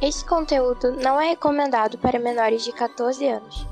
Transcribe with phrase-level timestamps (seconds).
[0.00, 3.66] Este conteúdo não é recomendado para menores de 14 anos.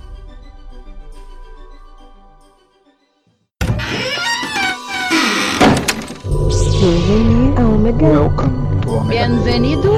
[6.81, 8.07] Bienvenue à Omega.
[8.07, 9.27] Welcome to Omega.
[9.27, 9.95] Bienvenido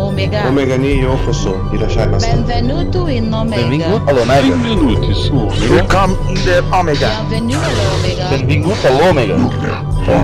[0.00, 0.48] Omega.
[0.48, 1.56] Omega ni yokoso.
[1.72, 2.26] Irashai masu.
[2.26, 3.62] Benvenuto in Omega.
[3.62, 4.42] Benvingut all'Omega.
[4.42, 5.74] Benvenuti su Omega.
[5.74, 7.08] Welcome in the Omega.
[7.28, 8.28] Bienvenido alla Omega.
[8.30, 9.36] Benvingut all'Omega.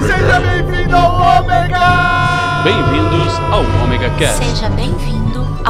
[0.01, 2.63] Seja bem-vindo ao Omega!
[2.63, 4.45] Bem-vindos ao Omega Cast.
[4.45, 5.20] Seja bem-vindo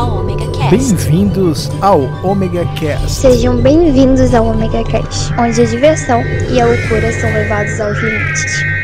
[0.01, 0.71] ao Omega Cast.
[0.71, 3.11] Bem-vindos ao Omega Cast.
[3.11, 8.80] Sejam bem-vindos ao Omega Cast, onde a diversão e a loucura são levados aos limites.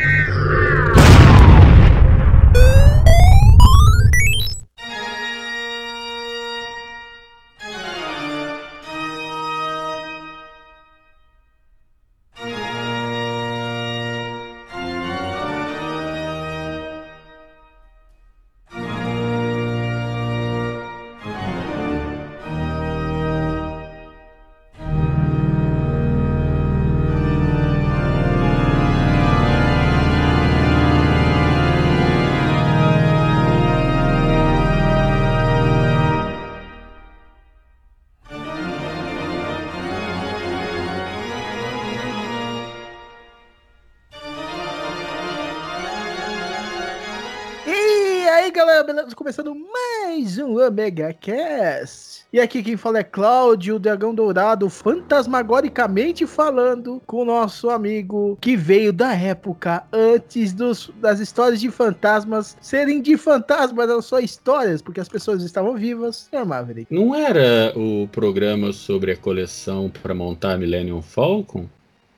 [48.37, 49.15] Aí, galera, beleza?
[49.15, 52.23] Começando mais um Omega Cast.
[52.31, 58.37] E aqui quem fala é Cláudio, o Dragão Dourado, fantasmagoricamente falando com o nosso amigo
[58.39, 64.19] que veio da época antes dos, das histórias de fantasmas serem de fantasmas, não só
[64.19, 66.29] histórias, porque as pessoas estavam vivas.
[66.31, 66.93] É Maverick.
[66.93, 71.65] Não era o programa sobre a coleção para montar Millennium Falcon?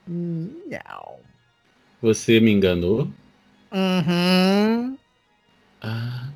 [0.06, 1.14] Não.
[2.02, 3.08] Você me enganou?
[3.72, 4.98] Uhum.
[5.82, 6.32] Ah,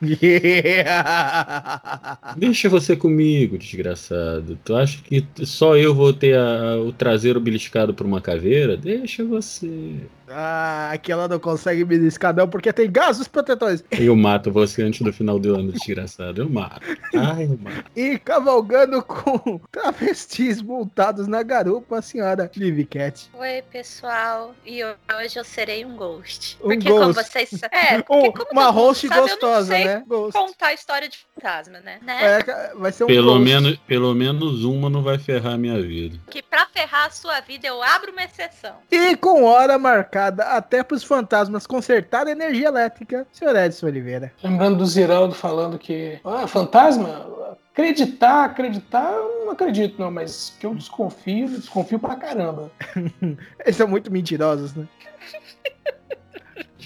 [2.36, 4.58] Deixa você comigo, desgraçado.
[4.64, 8.76] Tu acha que só eu vou ter a- o traseiro beliscado por uma caveira?
[8.76, 9.96] Deixa você.
[10.28, 13.84] ah, que ela não consegue beliscar não, porque tem gases protetores.
[13.92, 16.42] Eu mato você antes do final do ano, desgraçado.
[16.42, 16.80] Eu mato.
[17.14, 17.84] Ai, eu mato.
[17.94, 23.30] E cavalgando com travestis montados na garupa, a senhora Liv Cat.
[23.34, 24.52] Oi, pessoal.
[24.66, 26.56] E hoje eu serei um ghost.
[26.60, 27.30] Um porque como ghost.
[27.30, 29.85] vocês sa- É, porque Um- como uma host sabe, gostosa, sei né?
[30.06, 30.32] Ghost.
[30.38, 31.98] contar história de fantasma, né?
[32.02, 32.38] né?
[32.40, 33.44] É, vai ser um Pelo ghost.
[33.44, 36.18] menos, pelo menos uma não vai ferrar a minha vida.
[36.30, 38.76] Que pra ferrar a sua vida eu abro uma exceção.
[38.90, 44.32] E com hora marcada até para os fantasmas consertar a energia elétrica, senhor Edson Oliveira.
[44.42, 46.18] Lembrando do Ziraldo falando que.
[46.24, 47.56] Ah, fantasma?
[47.72, 52.70] Acreditar, acreditar, eu não acredito, não, mas que eu desconfio, desconfio pra caramba.
[53.60, 54.88] Eles são muito mentirosos, né?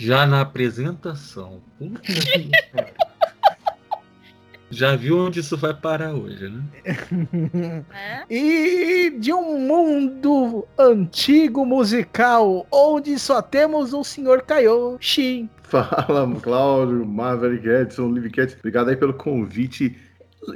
[0.00, 1.60] Já na apresentação.
[1.78, 2.94] Puta que pariu.
[4.70, 6.62] Já viu onde isso vai parar hoje, né?
[7.52, 7.84] Né?
[8.30, 15.50] E de um mundo antigo musical, onde só temos o senhor Kaiô, Shin.
[15.64, 18.56] Fala, Cláudio, Maverick, Edson, Liv Cat.
[18.58, 19.98] Obrigado aí pelo convite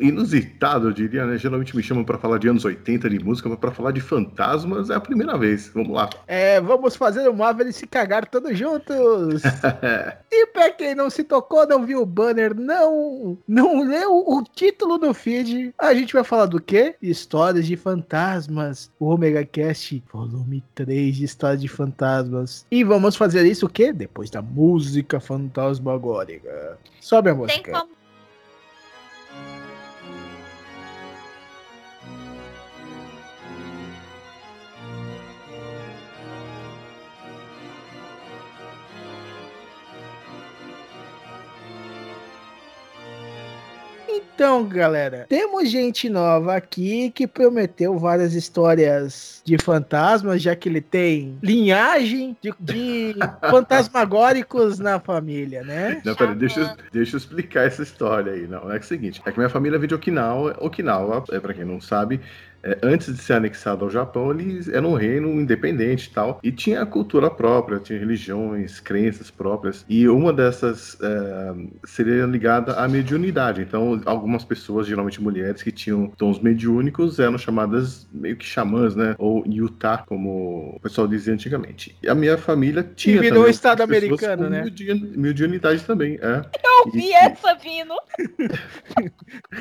[0.00, 1.36] inusitado, eu diria, né?
[1.36, 4.90] Geralmente me chamam pra falar de anos 80 de música, mas pra falar de fantasmas
[4.90, 5.70] é a primeira vez.
[5.74, 6.08] Vamos lá.
[6.26, 9.42] É, vamos fazer o Maverick se cagar todos juntos.
[10.36, 14.98] E pra quem não se tocou, não viu o banner, não, não leu o título
[14.98, 16.96] do feed, a gente vai falar do quê?
[17.00, 18.90] Histórias de fantasmas.
[18.98, 22.66] O Omega Cast, volume 3 de histórias de fantasmas.
[22.68, 23.92] E vamos fazer isso o quê?
[23.92, 26.78] Depois da música fantasmagórica.
[27.00, 27.72] Sobe a Tem música.
[27.72, 27.90] como.
[44.34, 50.80] Então, galera, temos gente nova aqui que prometeu várias histórias de fantasmas, já que ele
[50.80, 53.14] tem linhagem de, de
[53.48, 56.02] fantasmagóricos na família, né?
[56.04, 58.48] Não, peraí, deixa, eu- deixa eu explicar essa história aí.
[58.48, 60.56] Não, é, que é o seguinte: é que minha família vem de Okinawa.
[60.60, 62.20] Okinawa, é, pra quem não sabe,
[62.64, 66.40] é, antes de ser anexado ao Japão, eles eram um reino independente e tal.
[66.42, 69.84] E tinha a cultura própria, tinha religiões, crenças próprias.
[69.88, 71.54] E uma dessas é,
[71.86, 73.60] seria ligada à mediunidade.
[73.62, 79.14] Então, algumas pessoas, geralmente mulheres, que tinham dons mediúnicos, eram chamadas meio que xamãs, né?
[79.18, 81.96] Ou yuta, como o pessoal dizia antigamente.
[82.02, 83.20] E a minha família tinha.
[83.20, 84.64] virou também Estado americano, com né?
[84.64, 86.42] mediun- Mediunidade também, é.
[86.64, 87.94] Eu vi essa vindo.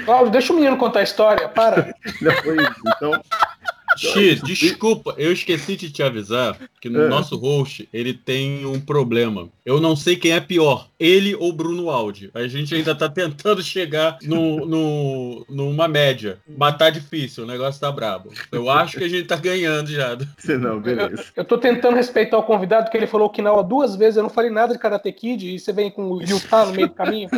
[0.06, 1.94] Cláudio, deixa o menino contar a história, para.
[2.22, 2.82] Não foi isso.
[2.96, 3.12] Então,
[3.96, 7.08] Xi, desculpa, eu esqueci de te avisar que no É.
[7.08, 9.50] nosso host ele tem um problema.
[9.66, 12.32] Eu não sei quem é pior, ele ou Bruno Aldi.
[12.34, 16.40] A gente ainda tá tentando chegar no, no, numa média.
[16.58, 18.32] Mas tá difícil, o negócio tá brabo.
[18.52, 20.18] Eu acho que a gente tá ganhando já.
[20.38, 21.26] Você não, beleza.
[21.36, 24.30] Eu tô tentando respeitar o convidado, que ele falou que Okinawa duas vezes, eu não
[24.30, 27.30] falei nada de Karate Kid, e você vem com o Utah no meio do caminho.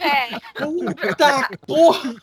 [0.00, 2.14] É, Puta porra!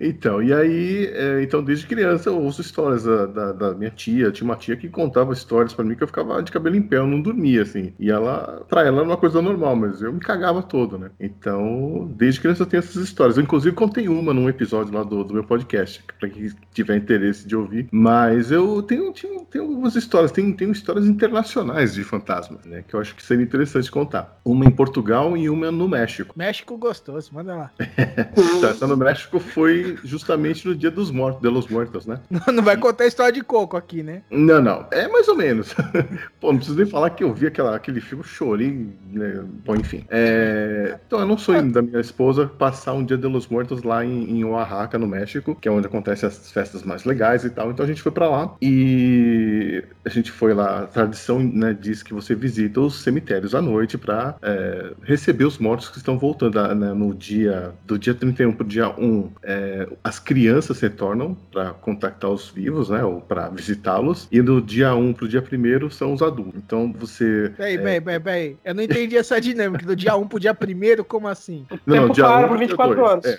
[0.00, 4.30] Então, e aí, é, então desde criança eu ouço histórias da, da, da minha tia.
[4.30, 6.96] Tinha uma tia que contava histórias pra mim que eu ficava de cabelo em pé,
[6.96, 7.92] eu não dormia, assim.
[7.98, 11.10] E ela, pra ela era uma coisa normal, mas eu me cagava todo, né?
[11.18, 13.36] Então, desde criança eu tenho essas histórias.
[13.36, 17.46] Eu, inclusive, contei uma num episódio lá do, do meu podcast, pra quem tiver interesse
[17.46, 17.88] de ouvir.
[17.90, 22.84] Mas eu tenho, tenho, tenho algumas histórias, tenho, tenho histórias internacionais de fantasmas, né?
[22.86, 24.40] Que eu acho que seria interessante contar.
[24.44, 26.34] Uma em Portugal e uma no México.
[26.36, 27.70] México gostoso, manda lá.
[28.58, 32.20] Então, essa no México foi justamente no dia dos mortos, de los muertos, né?
[32.30, 34.22] Não, não vai contar história de coco aqui, né?
[34.30, 34.86] Não, não.
[34.90, 35.74] É mais ou menos.
[36.40, 39.44] Pô, não preciso nem falar que eu vi aquela, aquele filme, chorei, né?
[39.64, 40.04] Bom, enfim.
[40.08, 44.04] É, Então, eu não sou da minha esposa passar um dia de los muertos lá
[44.04, 47.70] em, em Oaxaca, no México, que é onde acontecem as festas mais legais e tal.
[47.70, 50.80] Então a gente foi pra lá e a gente foi lá.
[50.80, 55.58] A tradição né, diz que você visita os cemitérios à noite pra é, receber os
[55.58, 59.30] mortos que estão voltando né, no dia do dia 31 pro dia 1.
[59.42, 63.02] É, as crianças retornam para contactar os vivos, né?
[63.04, 64.28] Ou para visitá-los.
[64.30, 66.54] E do dia 1 pro dia 1 são os adultos.
[66.56, 67.52] Então você.
[67.56, 68.56] Peraí, peraí, peraí, peraí.
[68.64, 69.84] Eu não entendi essa dinâmica.
[69.84, 71.66] Do dia 1 pro dia 1 como assim?
[71.68, 73.08] Tempo para um por pro dia 24 dois.
[73.08, 73.24] horas.
[73.26, 73.38] É.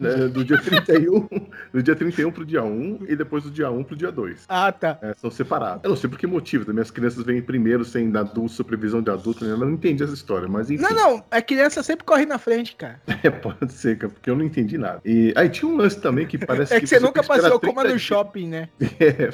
[0.00, 1.28] É, do dia 31,
[1.72, 4.44] do dia 31 pro dia 1 e depois do dia 1 pro dia 2.
[4.48, 4.98] Ah, tá.
[5.02, 5.84] É, são separados.
[5.84, 6.64] Eu não sei por que motivo.
[6.64, 9.44] Também as crianças vêm primeiro sem adulto, supervisão de adulto.
[9.44, 9.52] né?
[9.52, 10.82] Eu não entendi essa história, mas enfim.
[10.82, 11.24] Não, não.
[11.30, 13.00] A criança sempre corre na frente, cara.
[13.22, 15.00] É, pode ser, cara, porque eu não entendi nada.
[15.04, 17.58] E aí tinha um lance também que parece É que você nunca tem esperar passeou
[17.60, 18.02] 30 como no dias.
[18.02, 18.68] shopping, né?
[19.00, 19.28] É,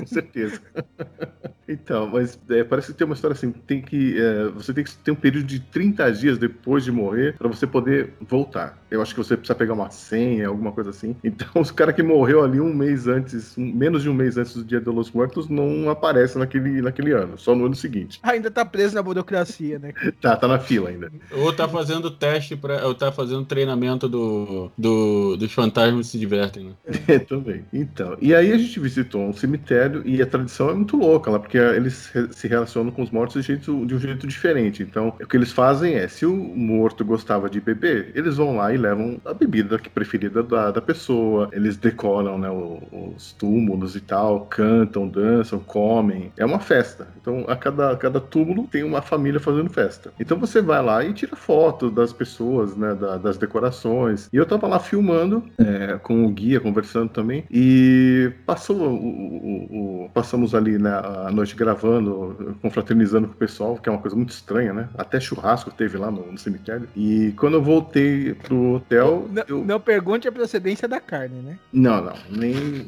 [0.00, 0.60] com certeza.
[1.66, 4.94] Então, mas é, parece que tem uma história assim, tem que é, você tem que
[4.96, 8.78] ter um período de 30 dias depois de morrer para você poder voltar.
[8.90, 11.16] Eu acho que você precisa pegar uma senha, alguma coisa assim.
[11.24, 14.54] Então, os cara que morreu ali um mês antes, um- menos de um mês antes
[14.54, 18.20] do Dia de los Muertos, não aparece naquele, naquele ano, só no ano seguinte.
[18.22, 19.94] Ainda tá preso na burocracia, né?
[20.20, 21.10] Tá, tá na fila ainda.
[21.32, 26.64] Ou tá fazendo teste para, ou tá fazendo treinamento do, do dos fantasmas se divertem,
[26.70, 26.74] né?
[27.08, 27.64] É, também.
[27.72, 31.38] Então, e aí a gente visitou um cemitério e a tradição é muito louca lá,
[31.38, 34.82] porque eles se relacionam com os mortos de, jeito- de um jeito diferente.
[34.82, 38.72] Então, o que eles fazem é, se o morto gostava de beber, eles vão lá
[38.72, 42.48] e levam a bebida preferida da, da pessoa, eles decoram né,
[42.90, 46.32] os túmulos e tal, cantam, dançam, comem.
[46.36, 47.08] É uma festa.
[47.20, 50.12] Então, a cada, a cada túmulo tem uma família fazendo festa.
[50.18, 54.28] Então você vai lá e tira foto das pessoas, né, da- das decorações.
[54.32, 57.44] E eu tava lá filmando é, com o guia, conversando também.
[57.50, 60.90] E passou o, o- o- passamos ali né,
[61.26, 64.88] a noite gravando, confraternizando com o pessoal, que é uma coisa muito estranha, né?
[64.96, 66.88] Até churrasco teve lá no, no cemitério.
[66.96, 69.64] E quando eu voltei pro hotel, Não, eu...
[69.64, 71.58] não pergunte a procedência da carne, né?
[71.72, 72.86] Não, não, nem.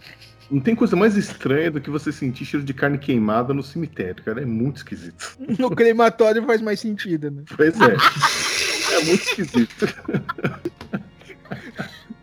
[0.48, 4.22] Não tem coisa mais estranha do que você sentir cheiro de carne queimada no cemitério,
[4.22, 4.42] cara.
[4.42, 5.36] É muito esquisito.
[5.58, 7.42] No crematório faz mais sentido, né?
[7.56, 7.96] Pois é.
[8.92, 9.86] É muito esquisito.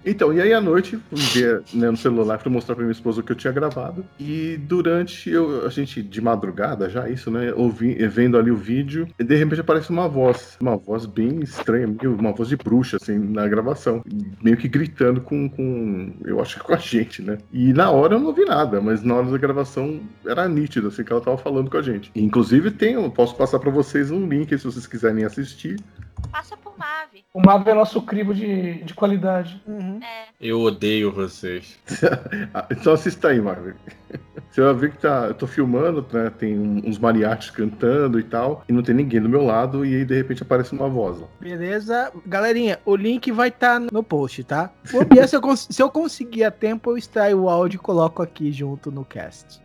[0.05, 3.21] Então, e aí à noite, fui ver né, no celular pra mostrar pra minha esposa
[3.21, 4.05] o que eu tinha gravado.
[4.19, 7.53] E durante eu, a gente, de madrugada já, isso, né?
[7.53, 11.87] Ouvi, vendo ali o vídeo, e de repente aparece uma voz, uma voz bem estranha,
[11.87, 14.03] meio, uma voz de bruxa, assim, na gravação.
[14.41, 16.13] Meio que gritando com, com.
[16.25, 17.37] Eu acho que com a gente, né?
[17.51, 21.03] E na hora eu não vi nada, mas na hora da gravação era nítido, assim,
[21.03, 22.11] que ela tava falando com a gente.
[22.13, 25.79] E, inclusive tem, eu posso passar pra vocês um link se vocês quiserem assistir.
[26.31, 27.25] passa por Mave.
[27.33, 29.61] O Marvel é nosso crivo de, de qualidade.
[29.67, 29.99] Uhum.
[30.03, 30.27] É.
[30.41, 31.79] Eu odeio vocês.
[32.53, 33.75] Ah, Então assista aí, Marvel.
[34.49, 36.31] Você vai ver que tá, eu tô filmando, né?
[36.37, 40.05] Tem uns mariachis cantando e tal, e não tem ninguém do meu lado, e aí
[40.05, 41.27] de repente aparece uma voz lá.
[41.39, 42.11] Beleza?
[42.25, 44.71] Galerinha, o link vai estar no post, tá?
[44.91, 48.51] Bobear, se, eu se eu conseguir a tempo, eu extraio o áudio e coloco aqui
[48.51, 49.59] junto no cast.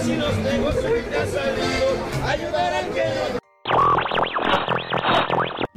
[0.00, 3.39] vecinos tengo su vida salido, ayudar al que no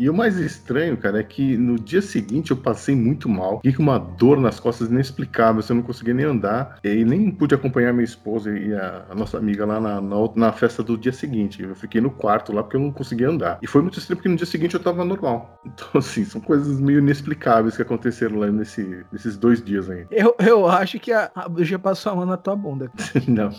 [0.03, 3.57] E o mais estranho, cara, é que no dia seguinte eu passei muito mal.
[3.59, 6.77] Fiquei com uma dor nas costas inexplicável, assim, eu não conseguia nem andar.
[6.83, 10.51] E nem pude acompanhar minha esposa e a, a nossa amiga lá na, na, na
[10.51, 11.63] festa do dia seguinte.
[11.63, 13.59] Eu fiquei no quarto lá porque eu não conseguia andar.
[13.61, 15.57] E foi muito estranho porque no dia seguinte eu tava normal.
[15.73, 20.05] Então, assim, são coisas meio inexplicáveis que aconteceram lá nesse, nesses dois dias aí.
[20.11, 22.91] Eu, eu acho que a, a bruxa passou a mão na tua bunda.
[23.27, 23.49] não.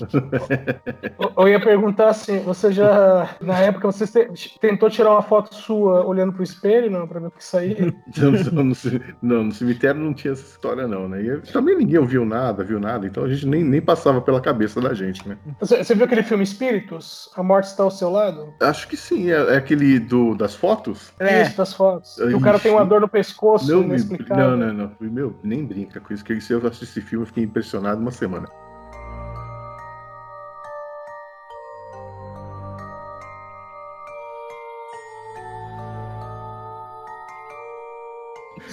[1.18, 5.54] Eu- Eu ia perguntar assim, você já, na época, você te- tentou tirar uma foto
[5.54, 7.94] sua olhando pro espelho, não, pra ver o que saía?
[8.16, 8.74] Não, não, no,
[9.22, 11.22] não, no cemitério não tinha essa história, não, né?
[11.22, 14.80] E também ninguém ouviu nada, viu nada, então a gente nem, nem passava pela cabeça
[14.80, 15.36] da gente, né?
[15.60, 17.30] Você, viu aquele filme Espíritos?
[17.36, 18.52] A morte está ao seu lado?
[18.60, 21.12] Acho que sim, é, é aquele do, das fotos?
[21.18, 21.42] É.
[21.42, 22.16] Isso, das fotos.
[22.16, 24.92] Que o cara tem uma dor no pescoço, Não, não, não, não.
[25.00, 28.10] Meu, nem brinca com isso, que se eu assisti esse filme, eu fiquei impressionado uma
[28.10, 28.48] semana.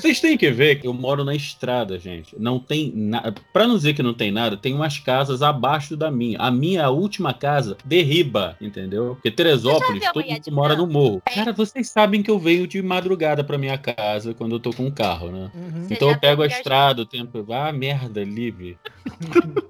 [0.02, 2.36] Vocês têm que ver que eu moro na estrada, gente.
[2.40, 3.34] Não tem nada.
[3.54, 6.40] Pra não dizer que não tem nada, tem umas casas abaixo da minha.
[6.40, 9.16] A minha última casa derriba, entendeu?
[9.16, 11.22] Porque Teresópolis, todo mundo mora no morro.
[11.34, 14.86] Cara, vocês sabem que eu venho de madrugada pra minha casa quando eu tô com
[14.88, 15.52] um carro, né?
[15.54, 15.88] Uhum.
[15.90, 17.46] Então eu pego a estrada, o tempo.
[17.52, 18.78] Ah, merda, livre.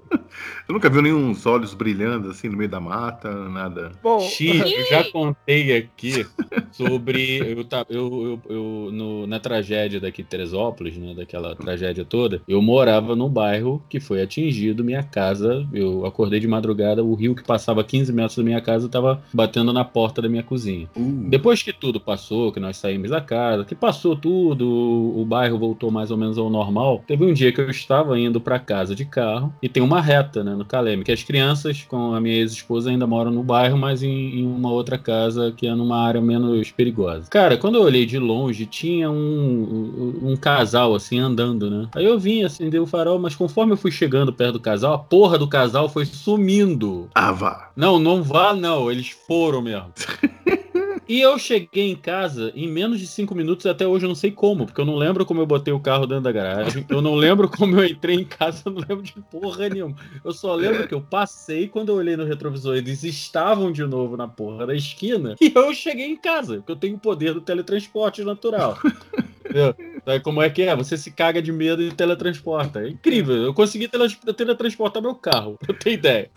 [0.66, 3.92] Eu nunca vi nenhum olhos brilhando assim no meio da mata, nada.
[4.02, 6.26] Bom, Xi, eu já contei aqui
[6.72, 7.38] sobre.
[7.38, 11.14] Eu, eu, eu, eu- no- na tragédia daqui de Teresópolis, né?
[11.14, 15.66] Daquela tragédia toda, eu morava num bairro que foi atingido, minha casa.
[15.72, 19.72] Eu acordei de madrugada, o rio que passava 15 metros da minha casa estava batendo
[19.72, 20.88] na porta da minha cozinha.
[20.96, 25.24] Uh, Depois que tudo passou, que nós saímos da casa, que passou tudo, o, o
[25.24, 27.02] bairro voltou mais ou menos ao normal.
[27.06, 30.42] Teve um dia que eu estava indo para casa de carro e tem uma reta,
[30.44, 34.02] né, no Caleme, que as crianças com a minha ex-esposa ainda moram no bairro, mas
[34.02, 37.28] em, em uma outra casa que é numa área menos perigosa.
[37.30, 41.88] Cara, quando eu olhei de longe, tinha um, um, um casal assim andando, né?
[41.94, 44.98] Aí eu vim acender o farol, mas conforme eu fui chegando perto do casal, a
[44.98, 47.08] porra do casal foi sumindo.
[47.14, 47.70] ah, vá.
[47.76, 48.90] Não, não vá, não.
[48.90, 49.92] Eles foram mesmo.
[51.08, 54.30] E eu cheguei em casa em menos de cinco minutos, até hoje eu não sei
[54.30, 57.14] como, porque eu não lembro como eu botei o carro dentro da garagem, eu não
[57.14, 59.96] lembro como eu entrei em casa, eu não lembro de porra nenhuma.
[60.24, 64.16] Eu só lembro que eu passei, quando eu olhei no retrovisor, eles estavam de novo
[64.16, 67.40] na porra da esquina, e eu cheguei em casa, porque eu tenho o poder do
[67.40, 68.78] teletransporte natural.
[69.44, 69.74] Entendeu?
[70.04, 70.74] Sabe como é que é?
[70.74, 72.80] Você se caga de medo e teletransporta.
[72.80, 73.36] É incrível.
[73.36, 76.28] Eu consegui tele- teletransportar meu carro, pra eu ter ideia.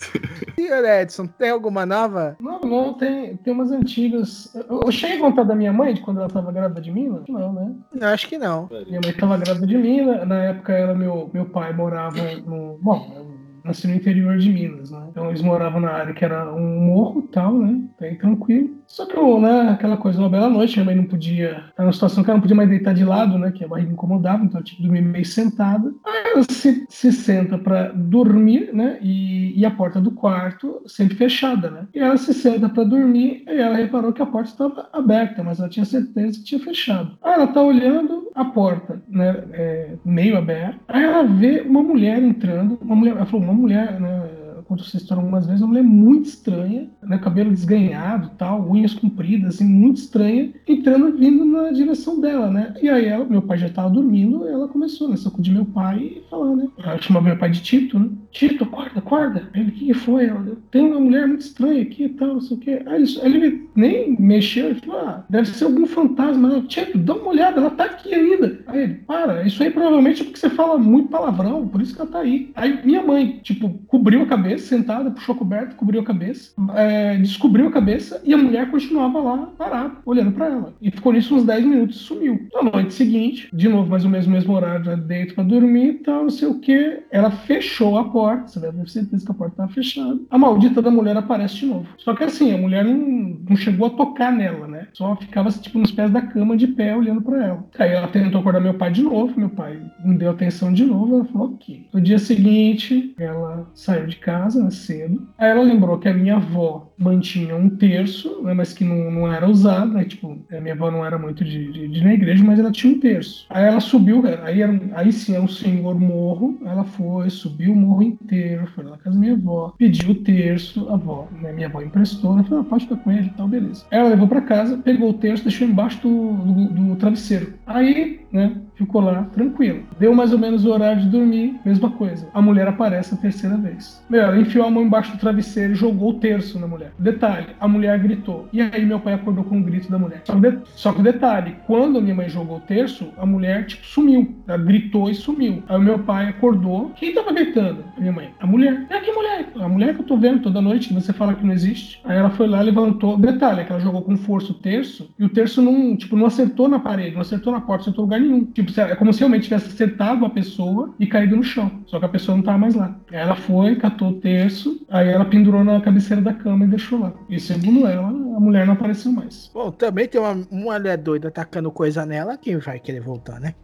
[0.55, 2.35] senhor Edson, tem alguma nova?
[2.39, 4.53] Não, não, tem, tem umas antigas.
[4.55, 7.07] Eu, eu cheguei a contar da minha mãe de quando ela tava grávida de mim?
[7.07, 7.75] Não, Não, né?
[7.93, 8.69] Não, acho que não.
[8.87, 12.77] Minha mãe estava grávida de mim, na, na época ela, meu, meu pai morava no.
[12.81, 13.34] Bom, eu
[13.65, 15.07] nasci no interior de Minas, né?
[15.09, 17.81] Então eles moravam na área que era um morro e tal, né?
[17.99, 18.75] Bem tranquilo.
[18.87, 21.63] Só que, eu, né, aquela coisa, uma bela noite, minha mãe não podia.
[21.77, 23.51] Era uma situação que ela não podia mais deitar de lado, né?
[23.51, 25.91] Que a barriga incomodava, então ela tinha que dormir meio sentada.
[26.05, 28.99] Aí ela se, se senta para dormir, né?
[29.01, 31.87] E, e a porta do quarto sempre fechada, né?
[31.93, 35.59] E ela se senta para dormir e ela reparou que a porta estava aberta, mas
[35.59, 37.17] ela tinha certeza que tinha fechado.
[37.23, 39.43] Aí ela tá olhando a porta, né?
[39.53, 40.79] é, meio aberta.
[40.87, 44.34] Aí ela vê uma mulher entrando, uma mulher, ela falou, mulher, né?
[44.67, 49.55] Contou essa história algumas vezes, uma mulher muito estranha, né, cabelo desganhado, tal, unhas compridas,
[49.55, 52.73] assim, muito estranha, entrando vindo na direção dela, né?
[52.81, 56.23] E aí ela, meu pai já estava dormindo, ela começou, né, sacudir meu pai e
[56.29, 56.67] falar, né?
[56.77, 58.09] Ela chamava meu pai de Tito, né?
[58.31, 59.49] Tito, acorda, acorda.
[59.53, 60.25] Ele, o que, que foi?
[60.25, 62.81] Ela, tem uma mulher muito estranha aqui e tal, não sei o quê.
[62.85, 66.49] Aí ele, ele nem mexeu, ele falou, ah, deve ser algum fantasma.
[66.49, 68.59] Ela, Tito, dá uma olhada, ela tá aqui ainda.
[68.67, 72.01] Aí ele, para, isso aí provavelmente é porque você fala muito palavrão, por isso que
[72.01, 72.51] ela tá aí.
[72.55, 77.17] Aí minha mãe, tipo, cobriu a cabeça, sentada, puxou a coberta, cobriu a cabeça, é,
[77.17, 80.73] descobriu a cabeça e a mulher continuava lá parada, olhando pra ela.
[80.81, 82.47] E ficou nisso uns 10 minutos e sumiu.
[82.53, 85.87] Na noite seguinte, de novo, mais ou menos no mesmo horário, já deito pra dormir
[85.87, 87.03] e tal, não sei o que.
[87.11, 90.19] Ela fechou a porta, você deve ter certeza que a porta tava fechada.
[90.29, 91.87] A maldita da mulher aparece de novo.
[91.97, 94.87] Só que assim, a mulher não, não chegou a tocar nela, né?
[94.93, 97.65] Só ficava tipo nos pés da cama de pé olhando pra ela.
[97.77, 101.15] Aí ela tentou acordar meu pai de novo, meu pai não deu atenção de novo,
[101.15, 101.87] ela falou ok.
[101.93, 105.27] No dia seguinte, ela saiu de casa né, cedo.
[105.37, 109.31] Aí ela lembrou que a minha avó mantinha um terço, né, mas que não, não
[109.31, 110.05] era usado, né?
[110.05, 112.93] Tipo, a minha avó não era muito de, de, de na igreja, mas ela tinha
[112.93, 113.45] um terço.
[113.49, 117.75] Aí ela subiu, aí, era, aí sim, era um senhor morro, ela foi, subiu o
[117.75, 121.51] morro inteiro, foi lá na casa da minha avó, pediu o terço, a avó, né,
[121.51, 123.85] minha avó emprestou, ela falou, ah, pode ficar com ele e tal, beleza.
[123.89, 127.53] Ela levou pra casa, pegou o terço, deixou embaixo do, do, do travesseiro.
[127.65, 129.83] Aí, né, ficou lá tranquilo.
[129.99, 132.27] Deu mais ou menos o horário de dormir, mesma coisa.
[132.33, 134.03] A mulher aparece a terceira vez.
[134.09, 136.91] Meu, ela enfiou a mão embaixo do travesseiro e jogou o terço na mulher.
[136.99, 138.47] Detalhe, a mulher gritou.
[138.51, 140.21] E aí meu pai acordou com o grito da mulher.
[140.25, 140.57] Só que, de...
[140.75, 144.35] Só que detalhe, quando a minha mãe jogou o terço, a mulher, tipo, sumiu.
[144.47, 145.63] Ela gritou e sumiu.
[145.67, 146.91] Aí meu pai acordou.
[146.95, 147.83] Quem tava gritando?
[147.97, 148.29] A minha mãe.
[148.39, 148.85] A mulher.
[148.89, 149.49] É que mulher?
[149.55, 151.99] A mulher que eu tô vendo toda noite, que você fala que não existe.
[152.03, 153.17] Aí ela foi lá, levantou.
[153.17, 156.25] Detalhe, é que ela jogou com força o terço e o terço não, tipo, não
[156.25, 158.45] acertou na parede, não acertou na porta, não acertou lugar nenhum.
[158.45, 161.71] Tipo, é como se realmente tivesse acertado a pessoa e caído no chão.
[161.85, 162.95] Só que a pessoa não tava mais lá.
[163.11, 167.13] Ela foi, catou o terço, aí ela pendurou na cabeceira da cama e deixou lá.
[167.29, 169.49] E segundo ela, a mulher não apareceu mais.
[169.53, 173.55] Bom, também tem uma mulher doida atacando coisa nela, quem vai querer voltar, né?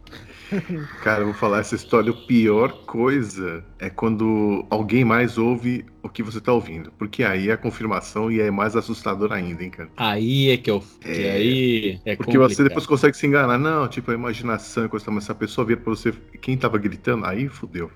[1.02, 2.10] Cara, eu vou falar essa história.
[2.10, 6.90] A pior coisa é quando alguém mais ouve o que você tá ouvindo.
[6.92, 9.90] Porque aí é a confirmação e é mais assustador ainda, hein, cara.
[9.96, 10.82] Aí é que eu.
[11.00, 12.68] que aí é Porque você complicado.
[12.68, 13.58] depois consegue se enganar.
[13.58, 16.78] Não, tipo, a imaginação, e coisa, mas se a pessoa vir pra você, quem tava
[16.78, 17.90] gritando, aí fudeu.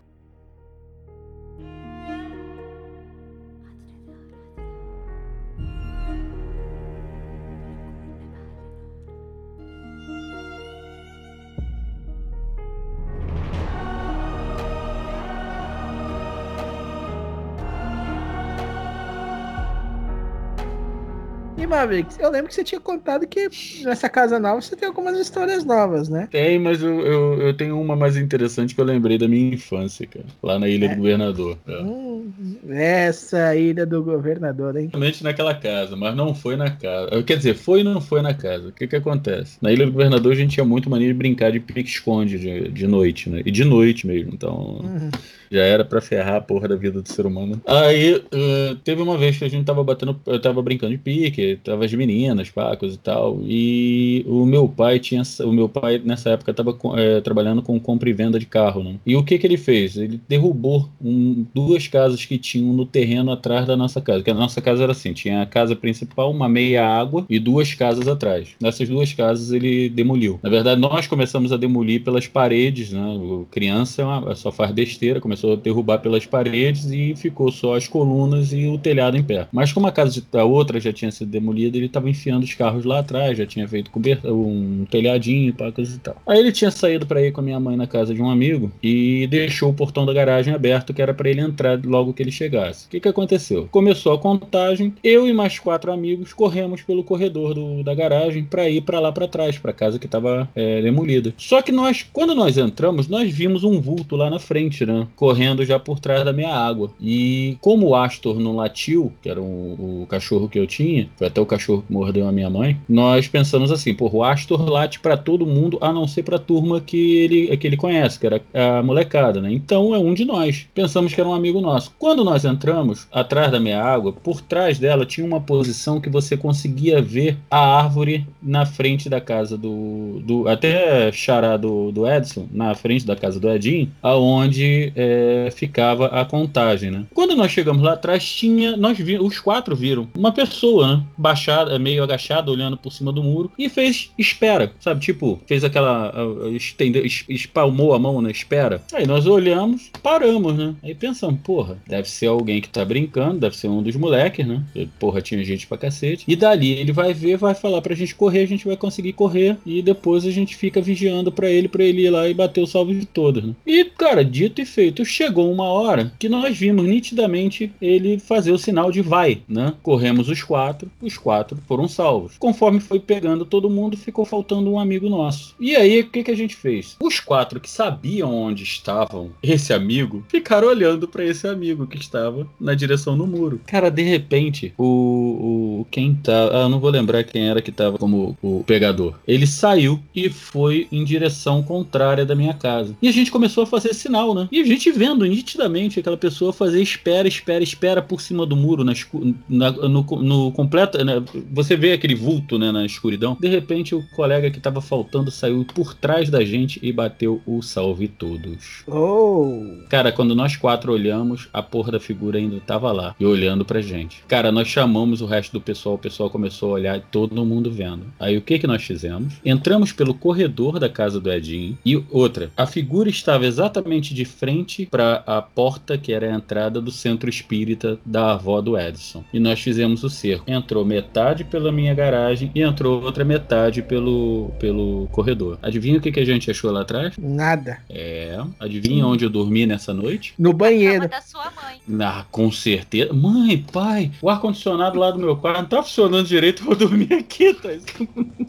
[22.18, 23.48] Eu lembro que você tinha contado que
[23.84, 26.28] nessa casa nova você tem algumas histórias novas, né?
[26.30, 30.06] Tem, mas eu, eu, eu tenho uma mais interessante que eu lembrei da minha infância,
[30.06, 30.26] cara.
[30.42, 31.58] Lá na Ilha do Governador.
[31.66, 31.82] É.
[31.82, 32.32] Hum,
[32.68, 34.88] essa ilha do governador, hein?
[34.92, 37.22] Realmente naquela casa, mas não foi na casa.
[37.22, 38.68] Quer dizer, foi e não foi na casa.
[38.68, 39.58] O que que acontece?
[39.60, 42.86] Na Ilha do Governador a gente tinha muito maneira de brincar de pique-esconde de, de
[42.86, 43.42] noite, né?
[43.44, 44.80] E de noite mesmo, então...
[44.82, 45.10] Uhum.
[45.50, 47.60] Já era pra ferrar a porra da vida do ser humano.
[47.66, 51.58] Aí, eh, teve uma vez que a gente tava batendo, eu tava brincando de pique,
[51.62, 56.30] tava as meninas, pacos e tal, e o meu pai tinha, o meu pai nessa
[56.30, 58.96] época tava eh, trabalhando com compra e venda de carro, né?
[59.06, 59.96] E o que que ele fez?
[59.96, 64.34] Ele derrubou um- duas casas que tinham no terreno atrás da nossa casa, que a
[64.34, 68.48] nossa casa era assim, tinha a casa principal, uma meia água e duas casas atrás.
[68.60, 70.38] Nessas duas casas ele demoliu.
[70.42, 73.04] Na verdade, nós começamos a demolir pelas paredes, né?
[73.06, 77.74] O criança é uma- só faz besteira, começou a derrubar pelas paredes e ficou só
[77.76, 79.46] as colunas e o telhado em pé.
[79.52, 82.84] Mas como a casa da outra já tinha sido demolida, ele estava enfiando os carros
[82.84, 83.90] lá atrás, já tinha feito
[84.24, 86.16] um telhadinho, pacas e tal.
[86.26, 88.70] Aí ele tinha saído para ir com a minha mãe na casa de um amigo
[88.82, 92.30] e deixou o portão da garagem aberto, que era para ele entrar logo que ele
[92.32, 92.86] chegasse.
[92.86, 93.68] O que, que aconteceu?
[93.70, 98.68] Começou a contagem, eu e mais quatro amigos corremos pelo corredor do- da garagem para
[98.68, 100.48] ir para lá para trás, para casa que estava
[100.82, 101.34] demolida.
[101.36, 105.06] Só que nós, quando nós entramos, nós vimos um vulto lá na frente, né?
[105.26, 106.92] Correndo já por trás da minha água.
[107.00, 111.26] E como o Astor não latiu, que era o, o cachorro que eu tinha, foi
[111.26, 115.00] até o cachorro que mordeu a minha mãe, nós pensamos assim, pô, o Astor late
[115.00, 118.40] para todo mundo, a não ser pra turma que ele, que ele conhece, que era
[118.54, 119.52] a molecada, né?
[119.52, 120.68] Então é um de nós.
[120.72, 121.92] Pensamos que era um amigo nosso.
[121.98, 126.36] Quando nós entramos, atrás da minha água, por trás dela tinha uma posição que você
[126.36, 130.20] conseguia ver a árvore na frente da casa do.
[130.24, 135.15] do até xará do, do Edson, na frente da casa do Edinho, aonde é,
[135.52, 137.04] ficava a contagem, né?
[137.14, 138.76] Quando nós chegamos lá atrás, tinha.
[138.76, 141.02] Nós vi, os quatro viram uma pessoa, né?
[141.16, 145.00] Baixada, meio agachada, olhando por cima do muro, e fez espera, sabe?
[145.00, 146.12] Tipo, fez aquela.
[146.54, 148.80] Estendeu, es- espalmou a mão na espera.
[148.92, 150.74] Aí nós olhamos, paramos, né?
[150.82, 154.62] Aí pensamos, porra, deve ser alguém que tá brincando, deve ser um dos moleques, né?
[154.98, 156.24] Porra, tinha gente pra cacete.
[156.28, 159.56] E dali ele vai ver, vai falar pra gente correr, a gente vai conseguir correr.
[159.64, 162.66] E depois a gente fica vigiando pra ele, pra ele ir lá e bater o
[162.66, 163.54] salve de todas, né?
[163.66, 168.58] E, cara, dito e feito, chegou uma hora que nós vimos nitidamente ele fazer o
[168.58, 169.74] sinal de vai, né?
[169.82, 172.36] Corremos os quatro, os quatro foram salvos.
[172.38, 175.54] Conforme foi pegando todo mundo, ficou faltando um amigo nosso.
[175.60, 176.96] E aí, o que, que a gente fez?
[177.00, 182.46] Os quatro que sabiam onde estavam esse amigo ficaram olhando pra esse amigo que estava
[182.60, 183.60] na direção do muro.
[183.66, 187.72] Cara, de repente, o, o quem tá, ah, eu não vou lembrar quem era que
[187.72, 189.14] tava como o pegador.
[189.26, 192.96] Ele saiu e foi em direção contrária da minha casa.
[193.00, 194.48] E a gente começou a fazer sinal, né?
[194.50, 198.82] E a gente vendo nitidamente aquela pessoa fazer espera, espera, espera por cima do muro
[198.84, 201.22] na, escu- na- no, no completo, né?
[201.52, 203.36] Você vê aquele vulto, né, na escuridão.
[203.40, 207.62] De repente, o colega que tava faltando saiu por trás da gente e bateu o
[207.62, 208.82] salve todos.
[208.86, 209.62] Oh!
[209.88, 213.80] Cara, quando nós quatro olhamos, a porra da figura ainda tava lá e olhando pra
[213.80, 214.22] gente.
[214.28, 218.04] Cara, nós chamamos o resto do pessoal, o pessoal começou a olhar, todo mundo vendo.
[218.18, 219.34] Aí o que que nós fizemos?
[219.44, 224.85] Entramos pelo corredor da casa do Edinho e outra, a figura estava exatamente de frente
[224.90, 229.24] para a porta que era a entrada do centro espírita da avó do Edson.
[229.32, 230.50] E nós fizemos o cerco.
[230.50, 235.58] Entrou metade pela minha garagem e entrou outra metade pelo, pelo corredor.
[235.62, 237.14] Adivinha o que, que a gente achou lá atrás?
[237.18, 237.78] Nada.
[237.88, 238.38] É.
[238.58, 240.34] Adivinha onde eu dormi nessa noite?
[240.38, 241.02] No banheiro.
[241.02, 241.80] Cama da sua mãe.
[242.00, 243.12] Ah, com certeza.
[243.12, 247.12] Mãe, pai, o ar-condicionado lá do meu quarto não tá funcionando direito, eu vou dormir
[247.12, 247.68] aqui, tá?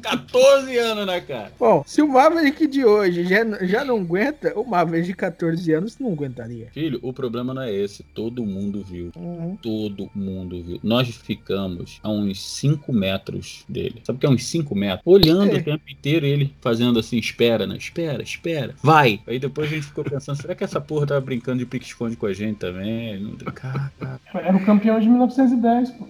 [0.01, 1.51] 14 anos na cara.
[1.59, 5.97] Bom, se o Maverick de hoje já, já não aguenta, o Maverick de 14 anos
[5.99, 6.67] não aguentaria.
[6.71, 8.03] Filho, o problema não é esse.
[8.13, 9.11] Todo mundo viu.
[9.15, 9.57] Uhum.
[9.61, 10.79] Todo mundo viu.
[10.83, 14.01] Nós ficamos a uns 5 metros dele.
[14.03, 15.01] Sabe o que é uns 5 metros?
[15.05, 15.59] Olhando É.
[15.59, 17.77] o tempo inteiro ele fazendo assim, espera, né?
[17.77, 18.75] Espera, espera.
[18.81, 19.19] Vai!
[19.27, 22.25] Aí depois a gente ficou pensando, será que essa porra tava brincando de pique-esconde com
[22.25, 23.19] a gente também?
[23.19, 24.19] Não- Caraca.
[24.33, 26.07] Era o campeão de 1910, pô.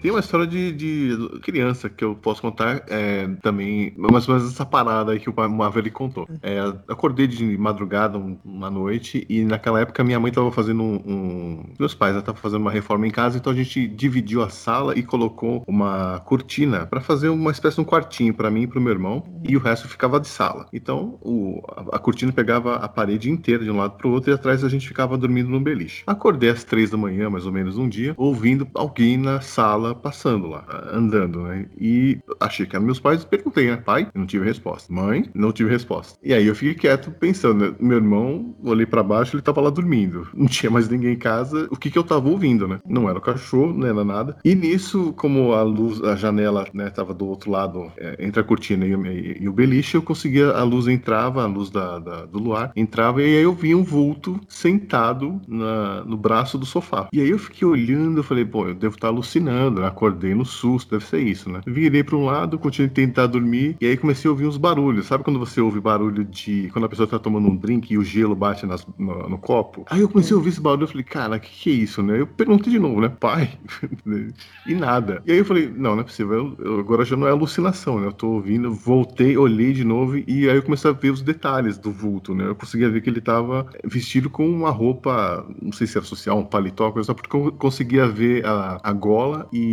[0.00, 4.52] Tem uma história de, de criança que eu posso contar é, também, mais ou menos
[4.52, 6.28] essa parada aí que o Maverick contou.
[6.40, 10.94] É, acordei de madrugada um- uma noite e naquela época minha mãe tava fazendo um.
[11.04, 14.96] um- meus pais estavam fazendo uma reforma em casa, então a gente dividiu a sala
[14.96, 18.80] e colocou uma cortina pra fazer uma espécie de um quartinho pra mim e pro
[18.80, 20.66] meu irmão e o resto ficava de sala.
[20.72, 24.34] Então o- a, a cortina pegava a parede inteira de um lado pro outro e
[24.34, 26.04] atrás a gente ficava dormindo no beliche.
[26.06, 30.46] Acordei às três da manhã, mais ou menos um dia, ouvindo alguém na sala passando
[30.48, 31.66] lá, andando, né?
[31.80, 33.76] E achei que eram meus pais, perguntei, né?
[33.76, 34.92] Pai, não tive resposta.
[34.92, 36.18] Mãe, não tive resposta.
[36.22, 37.74] E aí eu fiquei quieto pensando, né?
[37.80, 40.26] Meu irmão, olhei pra baixo, ele tava lá dormindo.
[40.34, 41.66] Não tinha mais ninguém em casa.
[41.70, 42.80] O que que eu tava ouvindo, né?
[42.86, 44.36] Não era o cachorro, não era nada.
[44.44, 48.44] E nisso, como a luz, a janela, né, tava do outro lado, é, entre a
[48.44, 52.24] cortina e, e- e o beliche, eu conseguia, a luz entrava, a luz da, da-
[52.26, 57.08] do luar entrava, e aí eu vi um vulto sentado na- no braço do sofá.
[57.12, 59.86] E aí eu fiquei olhando, eu falei, pô, eu devo estar alucinando, né?
[59.88, 61.60] Acordei no susto, deve ser isso, né?
[61.66, 65.06] Virei para um lado, continuei a tentar dormir, e aí comecei a ouvir uns barulhos.
[65.06, 66.68] Sabe quando você ouve barulho de.
[66.72, 69.84] Quando a pessoa tá tomando um drink e o gelo bate nas- no, no copo?
[69.90, 72.02] Aí eu comecei a ouvir esse barulho, eu falei, cara, o que, que é isso,
[72.02, 72.20] né?
[72.20, 73.08] Eu perguntei de novo, né?
[73.08, 73.58] Pai?
[74.66, 75.22] e nada.
[75.26, 78.00] E aí eu falei, não, não é possível, eu- eu- agora já não é alucinação,
[78.00, 78.06] né?
[78.06, 81.78] Eu tô ouvindo, voltei, olhei de novo, e aí eu comecei a ver os detalhes
[81.78, 82.46] do vulto, né?
[82.46, 86.38] Eu conseguia ver que ele tava vestido com uma roupa, não sei se era social,
[86.38, 89.67] um paletó, coisa, porque eu conseguia ver a, a gola e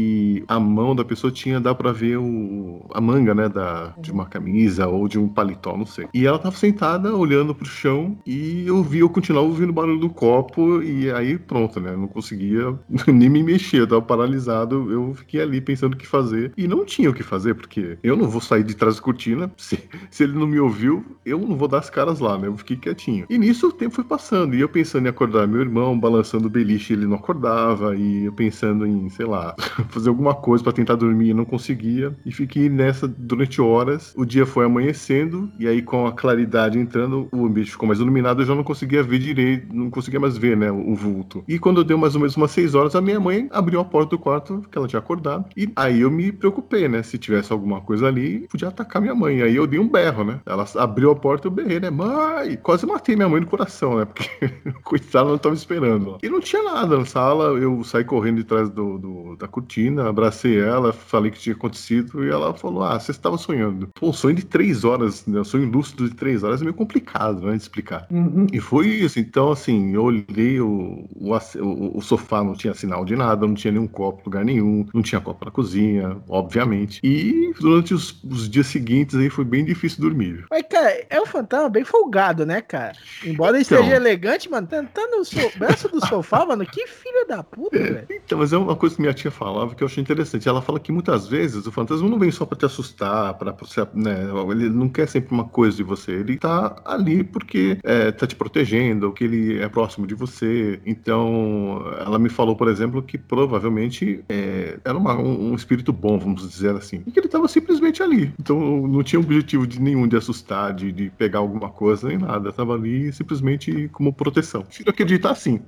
[0.48, 4.26] a mão da pessoa tinha, dá pra ver o, a manga, né, da, de uma
[4.26, 6.08] camisa ou de um paletó, não sei.
[6.14, 10.00] E ela tava sentada, olhando pro chão, e eu vi, eu continuava ouvindo o barulho
[10.00, 12.78] do copo, e aí pronto, né, não conseguia
[13.08, 16.86] nem me mexer, eu tava paralisado, eu fiquei ali pensando o que fazer, e não
[16.86, 19.80] tinha o que fazer, porque eu não vou sair de trás da cortina, se,
[20.10, 22.78] se ele não me ouviu, eu não vou dar as caras lá, né, eu fiquei
[22.78, 23.26] quietinho.
[23.30, 26.50] E nisso o tempo foi passando, e eu pensando em acordar meu irmão, balançando o
[26.50, 29.56] beliche, ele não acordava, e eu pensando em, sei lá,
[29.90, 32.14] fazer alguma coisa pra tentar dormir e não conseguia.
[32.26, 34.14] E fiquei nessa durante horas.
[34.18, 38.42] O dia foi amanhecendo, e aí com a claridade entrando, o ambiente ficou mais iluminado,
[38.42, 41.44] eu já não conseguia ver direito, não conseguia mais ver, né, o vulto.
[41.48, 44.12] E quando deu mais ou menos umas seis horas, a minha mãe abriu a porta
[44.12, 45.46] do quarto, que ela tinha acordado.
[45.56, 47.04] E aí eu me preocupei, né?
[47.04, 49.42] Se tivesse alguma coisa ali, podia atacar minha mãe.
[49.42, 50.40] Aí eu dei um berro, né?
[50.46, 51.90] Ela abriu a porta e eu berrei, né?
[51.90, 52.58] Mãe!
[52.62, 54.06] Quase matei minha mãe no coração, né?
[54.06, 54.30] Porque,
[54.84, 56.18] coitada, não tava esperando.
[56.24, 59.75] E não tinha nada na sala, eu saí correndo de trás do, do- da cortina,
[60.00, 63.88] abracei ela, falei o que tinha acontecido e ela falou: Ah, você estava sonhando.
[63.96, 65.44] Pô, sonho de três horas, né?
[65.44, 67.52] Sonho lúcido de três horas é meio complicado, né?
[67.56, 68.08] De explicar.
[68.12, 68.48] Uhum.
[68.52, 69.20] E foi isso.
[69.20, 73.54] Então, assim, eu olhei o, o, o- o sofá, não tinha sinal de nada, não
[73.56, 77.00] tinha nenhum copo, em lugar nenhum, não tinha copo na cozinha, obviamente.
[77.04, 80.46] E durante os, os dias seguintes aí foi bem difícil dormir.
[80.50, 82.94] Mas, cara, é um fantasma bem folgado, né, cara?
[83.26, 83.78] Embora Então.
[83.80, 86.66] esteja elegante, mano, tá, tá no so- braço do sofá, mano.
[86.66, 88.08] Que filho da puta, velho.
[88.10, 90.48] Então, mas é uma coisa que minha tia falava que eu achei interessante.
[90.48, 93.88] Ela fala que muitas vezes o fantasma não vem só pra te assustar, para você,
[93.94, 94.26] né?
[94.52, 96.12] Ele não quer sempre uma coisa de você.
[96.12, 100.80] Ele tá ali porque é, tá te protegendo, que ele é próximo de você.
[100.86, 106.20] Então, ela me falou, por exemplo, que provavelmente é, era uma- um, um espírito bom,
[106.20, 107.02] vamos dizer assim.
[107.08, 108.34] E que ele tava simplesmente ali.
[108.40, 112.52] Então, não tinha objetivo de nenhum de assustar, de, de pegar alguma coisa, nem nada.
[112.52, 114.64] Tava ali simplesmente como proteção.
[114.64, 115.62] Prefiro acreditar assim.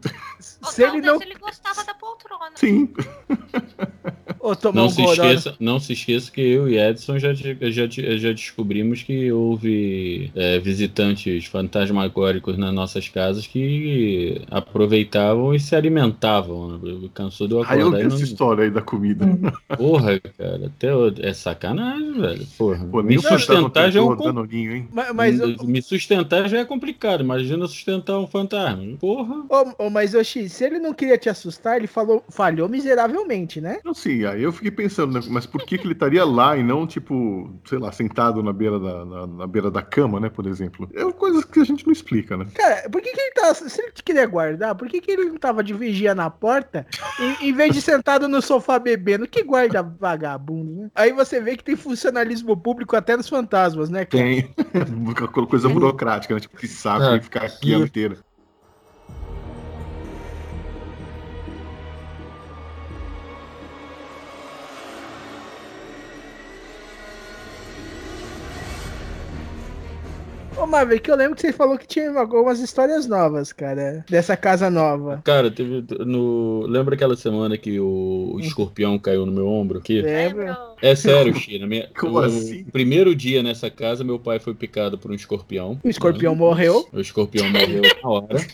[0.63, 1.21] Ou Se ele não.
[1.21, 2.51] ele gostava da poltrona.
[2.55, 2.89] Sim.
[4.39, 5.11] Ô, tomar Não um se, goró.
[5.11, 10.59] esqueça, não se esqueça que eu e Edson já, já, já descobrimos que houve é,
[10.59, 16.77] visitantes fantasmagóricos nas nossas casas que aproveitavam e se alimentavam.
[16.77, 17.09] né?
[17.13, 18.23] Cansou de eu Aí eu acordar vi e essa não...
[18.23, 19.25] história aí da comida.
[19.77, 22.47] Porra, cara, até é sacanagem, velho.
[22.57, 24.47] Porra, Pô, me fantasma sustentar já é um com-?
[24.91, 27.21] Mas, mas, ô, Me sustentar já é complicado.
[27.21, 28.97] Imagina sustentar um fantasma.
[28.99, 29.35] Porra.
[29.49, 33.76] ô, ô, mas, X, se ele não queria te assustar, ele falou, falhou miseravelmente, né?
[33.83, 36.55] Não sei, aí Aí eu fiquei pensando, né, mas por que, que ele estaria lá
[36.55, 40.29] e não, tipo, sei lá, sentado na beira da, na, na beira da cama, né,
[40.29, 40.87] por exemplo?
[40.93, 42.45] É coisas que a gente não explica, né?
[42.53, 43.51] Cara, por que, que ele tá.
[43.55, 46.85] Se ele queria guardar, por que, que ele não tava de vigia na porta
[47.19, 49.27] em, em vez de sentado no sofá bebendo?
[49.27, 50.91] Que guarda vagabundo, né?
[50.93, 54.23] Aí você vê que tem funcionalismo público até nos fantasmas, né, cara?
[54.23, 54.53] Tem.
[55.49, 56.39] Coisa burocrática, né?
[56.39, 57.79] Tipo, que saco Ah, de ficar aqui a
[70.57, 74.35] Ô, Marvel, que eu lembro que você falou que tinha algumas histórias novas, cara, dessa
[74.35, 75.21] casa nova.
[75.23, 76.65] Cara, teve no.
[76.67, 80.01] Lembra aquela semana que o, o escorpião caiu no meu ombro aqui?
[80.01, 80.57] Lembra?
[80.81, 81.67] É sério, China.
[81.67, 82.63] Minha, Como o assim?
[82.65, 85.79] primeiro dia nessa casa, meu pai foi picado por um escorpião.
[85.83, 86.39] O escorpião né?
[86.39, 86.87] morreu.
[86.91, 88.47] O escorpião morreu na hora.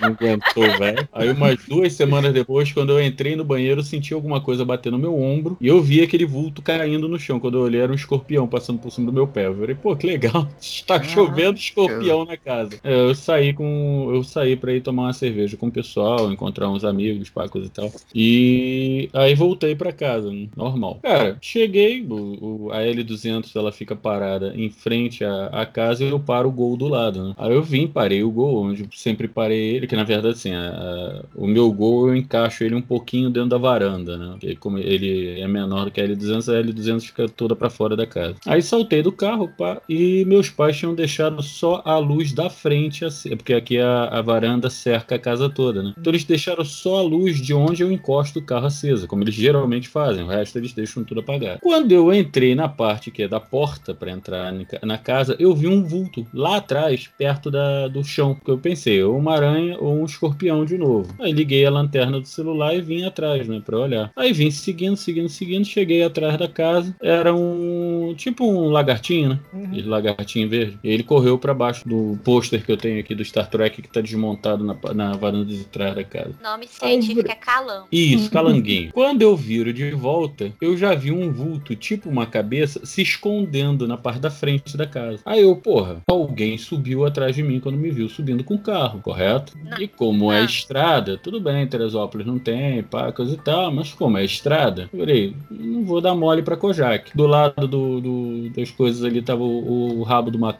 [0.00, 1.08] Não aguentou, velho.
[1.12, 4.92] Aí umas duas semanas depois, quando eu entrei no banheiro, eu senti alguma coisa bater
[4.92, 5.56] no meu ombro.
[5.60, 7.40] E eu vi aquele vulto caindo no chão.
[7.40, 9.46] Quando eu olhei, era um escorpião passando por cima do meu pé.
[9.46, 10.48] Eu falei, pô, que legal.
[10.82, 12.78] Está chovendo escorpião na casa.
[12.82, 14.10] É, eu saí com.
[14.12, 17.68] Eu saí pra ir tomar uma cerveja com o pessoal, encontrar uns amigos, pá, coisa
[17.68, 17.90] e tal.
[18.14, 20.98] E aí voltei pra casa, normal.
[21.02, 26.08] Cara, cheguei, o, o- a L200 ela fica parada em frente à, à casa e
[26.08, 27.34] eu paro o gol do lado, né?
[27.38, 30.70] Aí eu vim, parei o gol, onde sempre parei ele, que na verdade, assim, a-
[30.70, 34.28] a- o meu gol eu encaixo ele um pouquinho dentro da varanda, né?
[34.32, 37.96] Porque como ele é menor do que a L200, a L200 fica toda pra fora
[37.96, 38.36] da casa.
[38.46, 43.04] Aí saltei do carro, pá, e meus pais tinham deixado só a luz da frente,
[43.36, 45.94] porque aqui a, a varanda cerca a casa toda, né?
[45.98, 49.34] Então eles deixaram só a luz de onde eu encosto o carro acesa, como eles
[49.34, 51.60] geralmente fazem, o resto eles deixam tudo apagado.
[51.62, 55.36] Quando eu entrei na parte que é da porta para entrar na ca- na casa,
[55.38, 59.34] eu vi um vulto lá atrás, perto da, do chão, porque eu pensei, ou uma
[59.34, 61.12] aranha ou um escorpião de novo.
[61.20, 64.10] Aí liguei a lanterna do celular e vim atrás, né, para olhar.
[64.16, 69.40] Aí vim seguindo, seguindo, seguindo, cheguei atrás da casa, era um tipo um lagartinho, né?
[69.66, 70.61] Aquele lagartinho verde.
[70.82, 73.88] E ele correu pra baixo do pôster que eu tenho aqui do Star Trek que
[73.88, 76.34] tá desmontado na, na varanda de trás da casa.
[76.42, 77.86] Nome científico é Calango.
[77.90, 78.92] Isso, calanguinho.
[78.92, 83.86] Quando eu viro de volta, eu já vi um vulto, tipo uma cabeça, se escondendo
[83.88, 85.20] na parte da frente da casa.
[85.24, 89.00] Aí eu, porra, alguém subiu atrás de mim quando me viu subindo com o carro,
[89.00, 89.52] correto?
[89.64, 89.78] Não.
[89.80, 90.44] E como é Não.
[90.46, 94.98] estrada, tudo bem, Teresópolis não tem, pá, coisa e tal, mas como é estrada, eu
[95.00, 97.16] falei, não vou dar mole pra Kojak.
[97.16, 100.51] Do lado do, do- das coisas ali tava o, o rabo do macaco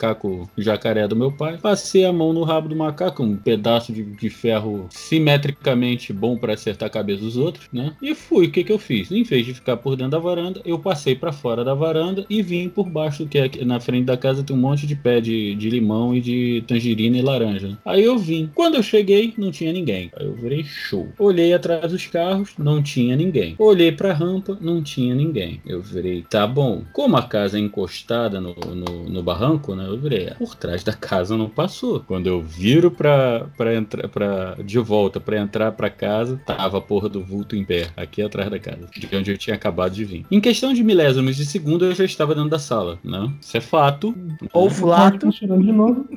[0.57, 1.59] jacaré do meu pai.
[1.59, 6.55] Passei a mão no rabo do macaco, um pedaço de, de ferro simetricamente bom pra
[6.55, 7.94] acertar a cabeça dos outros, né?
[8.00, 8.46] E fui.
[8.46, 9.11] O que que eu fiz?
[9.11, 12.42] Em vez de ficar por dentro da varanda, eu passei pra fora da varanda e
[12.42, 15.20] vim por baixo, que é aqui na frente da casa tem um monte de pé
[15.20, 17.78] de, de limão e de tangerina e laranja.
[17.85, 18.50] Aí eu vim.
[18.55, 20.11] Quando eu cheguei, não tinha ninguém.
[20.16, 21.09] Aí eu virei show.
[21.18, 23.55] Olhei atrás dos carros, não tinha ninguém.
[23.59, 25.61] Olhei pra rampa, não tinha ninguém.
[25.66, 26.83] Eu virei, tá bom.
[26.92, 29.81] Como a casa é encostada no, no, no barranco, né?
[29.88, 32.00] Eu virei, "Ah, por trás da casa não passou.
[32.00, 36.80] Quando eu viro pra, pra entrar pra, de volta pra entrar pra casa, tava a
[36.80, 40.04] porra do vulto em pé, aqui atrás da casa, de onde eu tinha acabado de
[40.04, 40.26] vir.
[40.30, 43.30] Em questão de milésimos de segundo, eu já estava dentro da sala, né?
[43.40, 44.14] Isso é fato.
[44.52, 44.70] Ou né?
[44.74, 45.26] flato.
[45.26, 46.08] Funcionando de novo.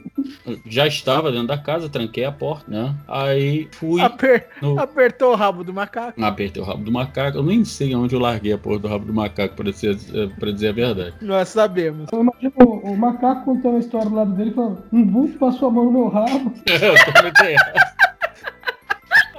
[0.68, 2.96] Já estava dentro da casa, tranquei a porta, né?
[3.08, 4.02] Aí fui.
[4.02, 6.24] Aper- no- Apertou o rabo do macaco.
[6.24, 7.38] Apertei o rabo do macaco.
[7.38, 9.98] Eu nem sei onde eu larguei a porra do rabo do macaco, pra dizer,
[10.40, 11.14] pra dizer a verdade.
[11.22, 12.08] Nós sabemos.
[12.12, 15.72] Eu imagino o macaco contando a história do lado dele falando: um vulto passou a
[15.72, 16.52] mão no meu rabo.
[16.68, 18.05] Eu tô muito errado.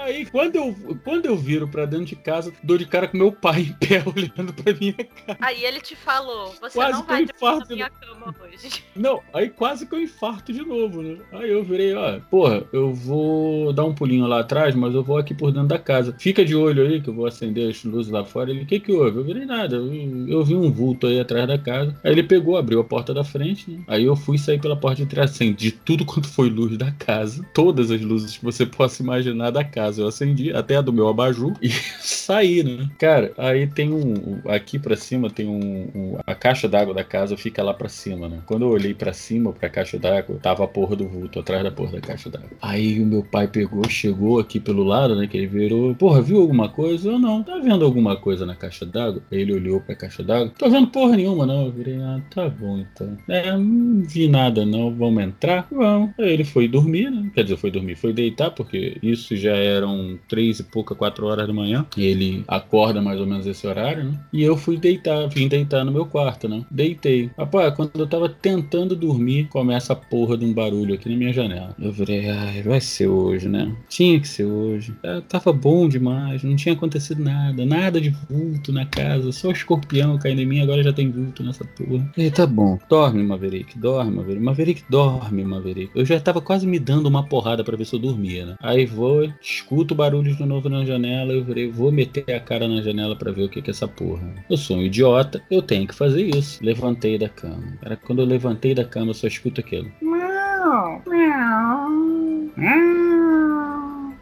[0.06, 3.32] Aí, quando eu, quando eu viro pra dentro de casa, dou de cara com meu
[3.32, 5.36] pai em pé olhando pra minha cara.
[5.40, 8.84] Aí ele te falou, você Quase não vai dormir na infarto, minha cama hoje.
[8.94, 11.18] Não, aí quase que eu infarto de novo, né?
[11.32, 15.18] Aí eu virei, ó, porra, eu vou dar um pulinho lá atrás, mas eu vou
[15.18, 16.14] aqui por dentro da casa.
[16.18, 18.50] Fica de olho aí que eu vou acender as luzes lá fora.
[18.50, 19.18] Ele, o que que houve?
[19.18, 21.94] Eu virei nada, eu, eu vi um vulto aí atrás da casa.
[22.02, 23.84] Aí ele pegou, abriu a porta da frente, né?
[23.86, 27.46] Aí eu fui sair pela porta de trás, acendi tudo quanto foi luz da casa.
[27.52, 31.08] Todas as luzes que você possa imaginar da casa eu acendi, até a do meu
[31.08, 31.68] abajur, e
[32.00, 32.88] saí, né?
[32.98, 34.40] Cara, aí tem um.
[34.48, 35.88] Aqui pra cima tem um.
[35.94, 38.38] um- a caixa d'água da casa fica lá pra cima, né?
[38.46, 41.70] Quando eu olhei pra cima, pra caixa d'água, tava a porra do vulto atrás da
[41.70, 42.50] porra da caixa d'água.
[42.60, 45.26] Aí o meu pai pegou, chegou aqui pelo lado, né?
[45.26, 45.94] Que ele virou.
[45.94, 47.10] Porra, viu alguma coisa?
[47.10, 47.42] Eu não.
[47.42, 49.22] Tá vendo alguma coisa na caixa d'água?
[49.30, 50.52] Ele olhou pra caixa d'água.
[50.58, 51.66] Tô vendo porra nenhuma, não.
[51.66, 53.16] Eu virei, ah, tá bom então.
[53.28, 54.94] É, não vi nada, não.
[54.94, 55.66] Vamos entrar?
[55.70, 56.10] Vamos.
[56.18, 57.30] Aí ele foi dormir, né?
[57.34, 61.26] Quer dizer, foi dormir, foi deitar, porque isso já era eram três e pouca, quatro
[61.26, 61.86] horas da manhã.
[61.96, 64.20] Ele acorda mais ou menos esse horário, né?
[64.32, 66.64] E eu fui deitar, vim deitar no meu quarto, né?
[66.70, 67.30] Deitei.
[67.38, 71.32] Rapaz, quando eu tava tentando dormir, começa a porra de um barulho aqui na minha
[71.32, 71.74] janela.
[71.78, 73.74] Eu virei, ai, vai ser hoje, né?
[73.88, 74.94] Tinha que ser hoje.
[75.02, 80.18] É, tava bom demais, não tinha acontecido nada, nada de vulto na casa, só escorpião
[80.18, 82.10] caindo em mim, agora já tem vulto nessa porra.
[82.16, 84.42] E tá bom, dorme, Maverick, dorme, Maverick.
[84.42, 85.90] Maverick, dorme, Maverick.
[85.94, 88.56] Eu já tava quase me dando uma porrada pra ver se eu dormia, né?
[88.60, 92.80] Aí vou, escuto barulhos de novo na janela, eu virei, vou meter a cara na
[92.82, 94.22] janela pra ver o que que é essa porra.
[94.48, 96.64] Eu sou um idiota, eu tenho que fazer isso.
[96.64, 97.76] Levantei da cama.
[97.82, 99.90] Era quando eu levantei da cama, eu só escuto aquilo.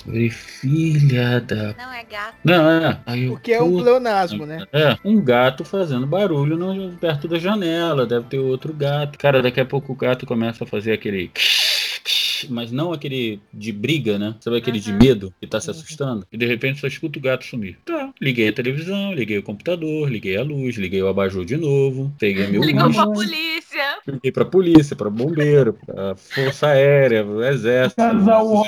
[0.04, 1.74] Falei, filha da.
[1.78, 2.34] Não é gato.
[2.44, 2.98] Não, é.
[3.06, 4.66] Aí eu, Porque é um pleonasmo, né?
[4.70, 9.18] É, um gato fazendo barulho no- perto da janela, deve ter outro gato.
[9.18, 11.30] Cara, daqui a pouco o gato começa a fazer aquele.
[12.50, 14.34] Mas não aquele de briga, né?
[14.40, 14.98] Sabe aquele de Uhum.
[14.98, 16.26] medo que tá se assustando?
[16.30, 17.78] E de repente só escuta o gato sumir.
[17.84, 18.12] Tá.
[18.20, 22.46] Liguei a televisão, liguei o computador, liguei a luz, liguei o abajur de novo, peguei
[22.48, 23.98] meu Ligou pra polícia.
[24.06, 28.62] liguei pra polícia, pra bombeiro, pra força aérea, pro exército, naval.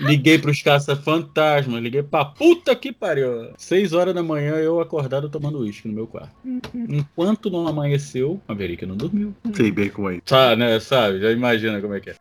[0.00, 3.50] Liguei pros caça-fantasma, liguei pra puta que pariu.
[3.58, 6.30] Seis horas da manhã eu acordado tomando uísque no meu quarto.
[6.74, 9.34] Enquanto não amanheceu, a Verica não dormiu.
[9.54, 10.20] Sei bem como é.
[10.24, 10.80] Tá, né?
[10.80, 11.20] Sabe?
[11.20, 12.14] Já imagina como é que é.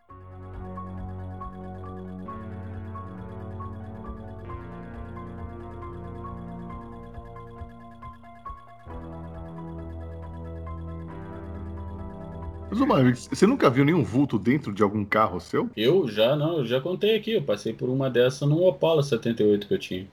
[12.70, 15.70] Mas, Maverick, você nunca viu nenhum vulto dentro de algum carro seu?
[15.76, 17.32] Eu já, não, eu já contei aqui.
[17.32, 20.06] Eu passei por uma dessa num Opala 78 que eu tinha.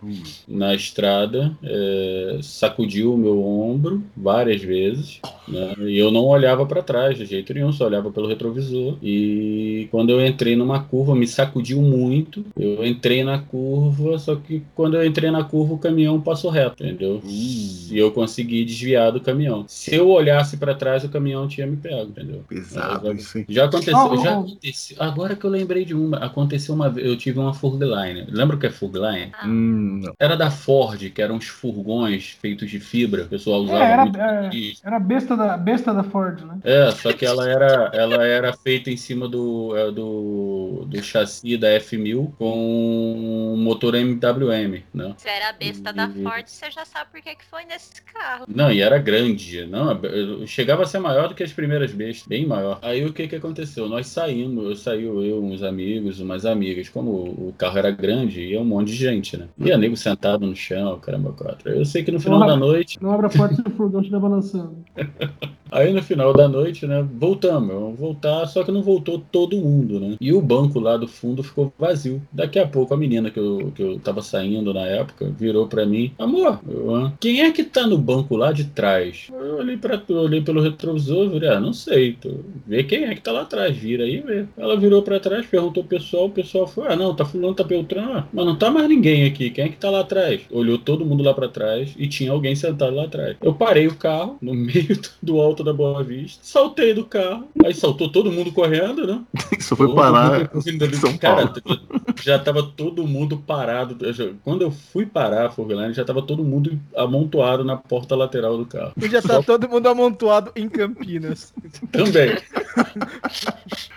[0.47, 5.21] Na estrada, é, sacudiu o meu ombro várias vezes.
[5.49, 5.75] né?
[5.81, 8.97] E eu não olhava para trás de jeito nenhum, só olhava pelo retrovisor.
[9.03, 12.45] E quando eu entrei numa curva, me sacudiu muito.
[12.57, 16.85] Eu entrei na curva, só que quando eu entrei na curva, o caminhão passou reto,
[16.85, 17.21] entendeu?
[17.25, 19.65] E eu consegui desviar do caminhão.
[19.67, 22.44] Se eu olhasse para trás, o caminhão tinha me pego, entendeu?
[22.49, 23.47] Pesado Já- isso, hein?
[23.49, 24.41] Já aconteceu, Oh, oh, já oh.
[24.41, 24.97] aconteceu.
[25.01, 28.27] Agora que eu lembrei de uma, aconteceu uma vez, eu tive uma Furgline.
[28.31, 29.33] Lembra o que é Furgline?
[29.45, 30.13] Hum, não.
[30.19, 34.03] Era da Ford, que eram uns furgões feitos de fibra, o pessoal usava É, era,
[34.03, 34.19] muito.
[34.19, 34.51] é,
[34.85, 36.59] era a besta da, besta da Ford, né?
[36.65, 41.57] É, só que ela era, ela era feita em cima do, é, do, do chassi
[41.57, 45.15] da F1000 com um motor MWM, né?
[45.17, 48.45] Se era a besta da Ford, você já sabe por que que foi nesse carro.
[48.49, 49.67] Não, e era grande.
[49.67, 50.01] Não,
[50.47, 52.81] chegava a ser maior do que as primeiras bestas, bem maior.
[52.83, 53.89] Aí o que que aconteceu?
[53.89, 56.89] Nós saímos, eu saí eu, uns amigos, umas amigas.
[56.89, 59.47] Como o carro era grande, ia um monte de gente, né?
[59.57, 61.71] Ia nego sentado no chão, caramba, quatro.
[61.71, 64.19] Eu sei que no final da noite, Não abre a porta se o furgão estiver
[64.19, 64.77] balançando.
[65.75, 67.99] aí no final da noite, né, voltamos.
[67.99, 70.17] Voltar, só que não voltou todo mundo, né?
[70.21, 72.23] E o banco lá do fundo ficou vazio.
[72.33, 75.85] Daqui a pouco a menina que eu, que eu tava saindo na época virou pra
[75.85, 79.29] mim: Amor, eu, "Ah, quem é que tá no banco lá de trás?
[79.33, 82.17] Eu olhei, pra, eu olhei pelo retrovisor, virei, ah, não sei.
[82.21, 84.45] Tu, vê quem é que tá lá atrás, vira aí e vê.
[84.57, 87.65] Ela virou pra trás, perguntou pro pessoal, o pessoal falou: Ah, não, tá fulano, tá
[87.65, 89.51] Beltrano, ah, mas não tá mais ninguém aqui.
[89.51, 90.43] Quem é que tá lá atrás?
[90.51, 93.37] Olhou todo mundo lá pra trás e tinha alguém sentado lá atrás.
[93.43, 97.75] Eu parei o carro no meio do alto da Boa Vista, saltei do carro, aí
[97.75, 99.21] saltou todo mundo correndo, né?
[99.59, 101.81] Isso foi Todo parar mundo São Cara, Paulo.
[102.23, 103.97] já tava todo mundo parado.
[104.43, 108.67] Quando eu fui parar a Furgline, já tava todo mundo amontoado na porta lateral do
[108.67, 108.93] carro.
[109.01, 111.53] E já tá todo mundo amontoado em Campinas.
[111.91, 112.37] Também.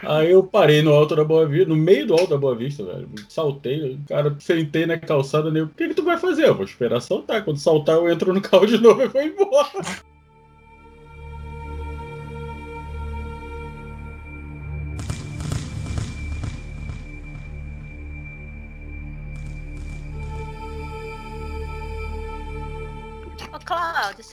[0.03, 2.83] Aí eu parei no alto da Boa Vista, no meio do alto da Boa Vista,
[2.83, 3.09] velho.
[3.27, 5.61] Saltei, cara, sentei na calçada, né?
[5.61, 6.47] O que, que tu vai fazer?
[6.47, 7.43] Eu vou esperar saltar.
[7.43, 9.67] Quando saltar, eu entro no carro de novo e vou embora.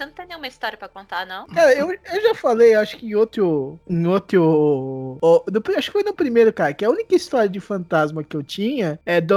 [0.05, 1.47] Você não tem nenhuma história pra contar, não?
[1.47, 3.79] Cara, eu, eu já falei, acho que em outro.
[3.89, 5.19] Em outro.
[5.23, 8.43] no- acho que foi no primeiro, cara, que a única história de fantasma que eu
[8.43, 9.35] tinha é do,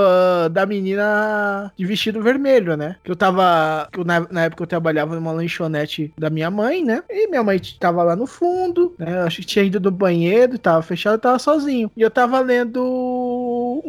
[0.52, 2.98] da menina de vestido vermelho, né?
[3.04, 3.88] Que eu tava.
[3.92, 7.04] Que eu, na, na época eu trabalhava numa lanchonete da minha mãe, né?
[7.10, 9.18] E minha mãe tava lá no fundo, né?
[9.22, 11.92] Eu acho que tinha ido no banheiro, tava fechado, tava sozinho.
[11.96, 12.82] E eu tava lendo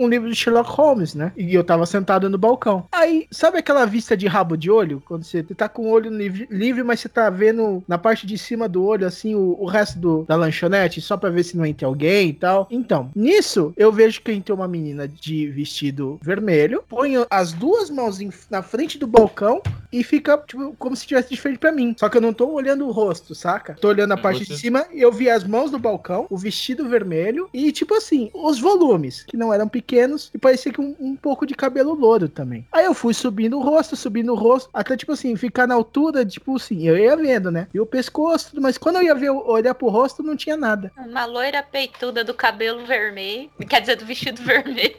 [0.04, 1.32] um livro de Sherlock Holmes, né?
[1.37, 2.87] E eu tava sentado no balcão.
[2.92, 5.02] Aí, sabe aquela vista de rabo de olho?
[5.06, 8.68] Quando você tá com o olho livre, mas você tá vendo na parte de cima
[8.68, 11.87] do olho, assim, o, o resto do- da lanchonete, só pra ver se não entra
[11.87, 12.66] alguém e tal.
[12.70, 18.18] Então, nisso, eu vejo que entrou uma menina de vestido vermelho, põe as duas mãos
[18.50, 19.61] na frente do balcão
[19.92, 21.94] e fica, tipo, como se tivesse de frente pra mim.
[21.98, 23.74] Só que eu não tô olhando o rosto, saca?
[23.81, 26.27] Tô olhando a É, parte você- de cima e eu vi as mãos do balcão,
[26.31, 30.81] o vestido vermelho e, tipo assim, os volumes, que não eram pequenos e parecia que
[30.81, 32.66] um, um pouco de cabelo louro também.
[32.72, 36.24] Aí eu fui subindo o rosto, subindo o rosto, até, tipo assim, ficar na altura,
[36.24, 37.66] tipo assim, eu ia vendo, né?
[37.72, 40.92] E o pescoço, tudo, mas quando eu ia ver, olhar pro rosto, não tinha nada.
[40.98, 43.51] Uma loira peituda do cabelo vermelho.
[43.68, 44.96] Quer dizer, do vestido vermelho.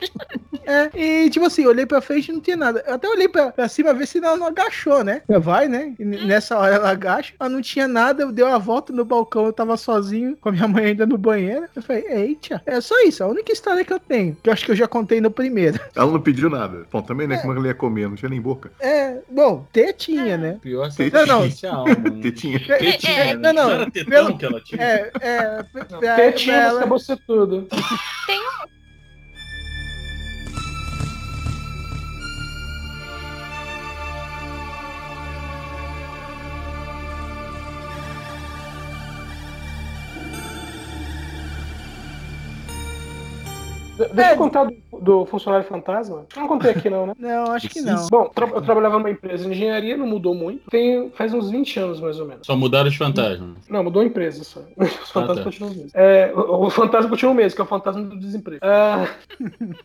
[0.69, 0.89] É,
[1.25, 2.84] e tipo assim, olhei pra frente e não tinha nada.
[2.88, 5.21] Eu até olhei pra, pra cima ver se ela não agachou, né?
[5.41, 5.93] Vai, né?
[6.00, 9.46] E nessa hora ela agacha, ela não tinha nada, eu dei uma volta no balcão,
[9.48, 11.65] eu tava sozinho, com a minha mãe ainda no banheiro.
[11.75, 14.63] Eu falei, eita, é só isso, a única história que eu tenho, que eu acho
[14.65, 15.79] que eu já contei no primeiro.
[15.96, 16.85] Ela não pediu nada.
[16.91, 17.37] Bom, também, né?
[17.37, 18.08] Como ela ia comer?
[18.08, 18.71] Não tinha nem boca.
[18.79, 20.58] É, bom, tetinha, né?
[20.62, 21.46] Pior Não, não.
[21.46, 21.96] esse é a alma.
[21.96, 22.19] né?
[22.21, 22.60] Tetinha.
[22.60, 23.52] Tetinha, É, né?
[23.52, 24.81] não, não, era tetão pelo- que ela tinha.
[24.83, 27.67] É, é, Não, Tetinha, ela- acabou ser tudo.
[44.08, 44.33] Deixa É.
[44.33, 46.25] eu contar do, do funcionário fantasma.
[46.35, 47.13] Eu não contei aqui, não, né?
[47.19, 48.08] Não, acho que não.
[48.10, 50.69] Bom, tra- eu trabalhava numa empresa de engenharia, não mudou muito.
[50.69, 52.46] Tem, faz uns 20 anos, mais ou menos.
[52.46, 53.58] Só mudaram os fantasmas.
[53.69, 54.62] Não, mudou a empresa só.
[54.77, 55.44] Os fantasmas tá.
[55.44, 55.96] continuam os mesmos.
[55.96, 58.60] É, o, o fantasma continua o mesmo, que é o fantasma do desemprego.
[58.63, 59.08] Ah,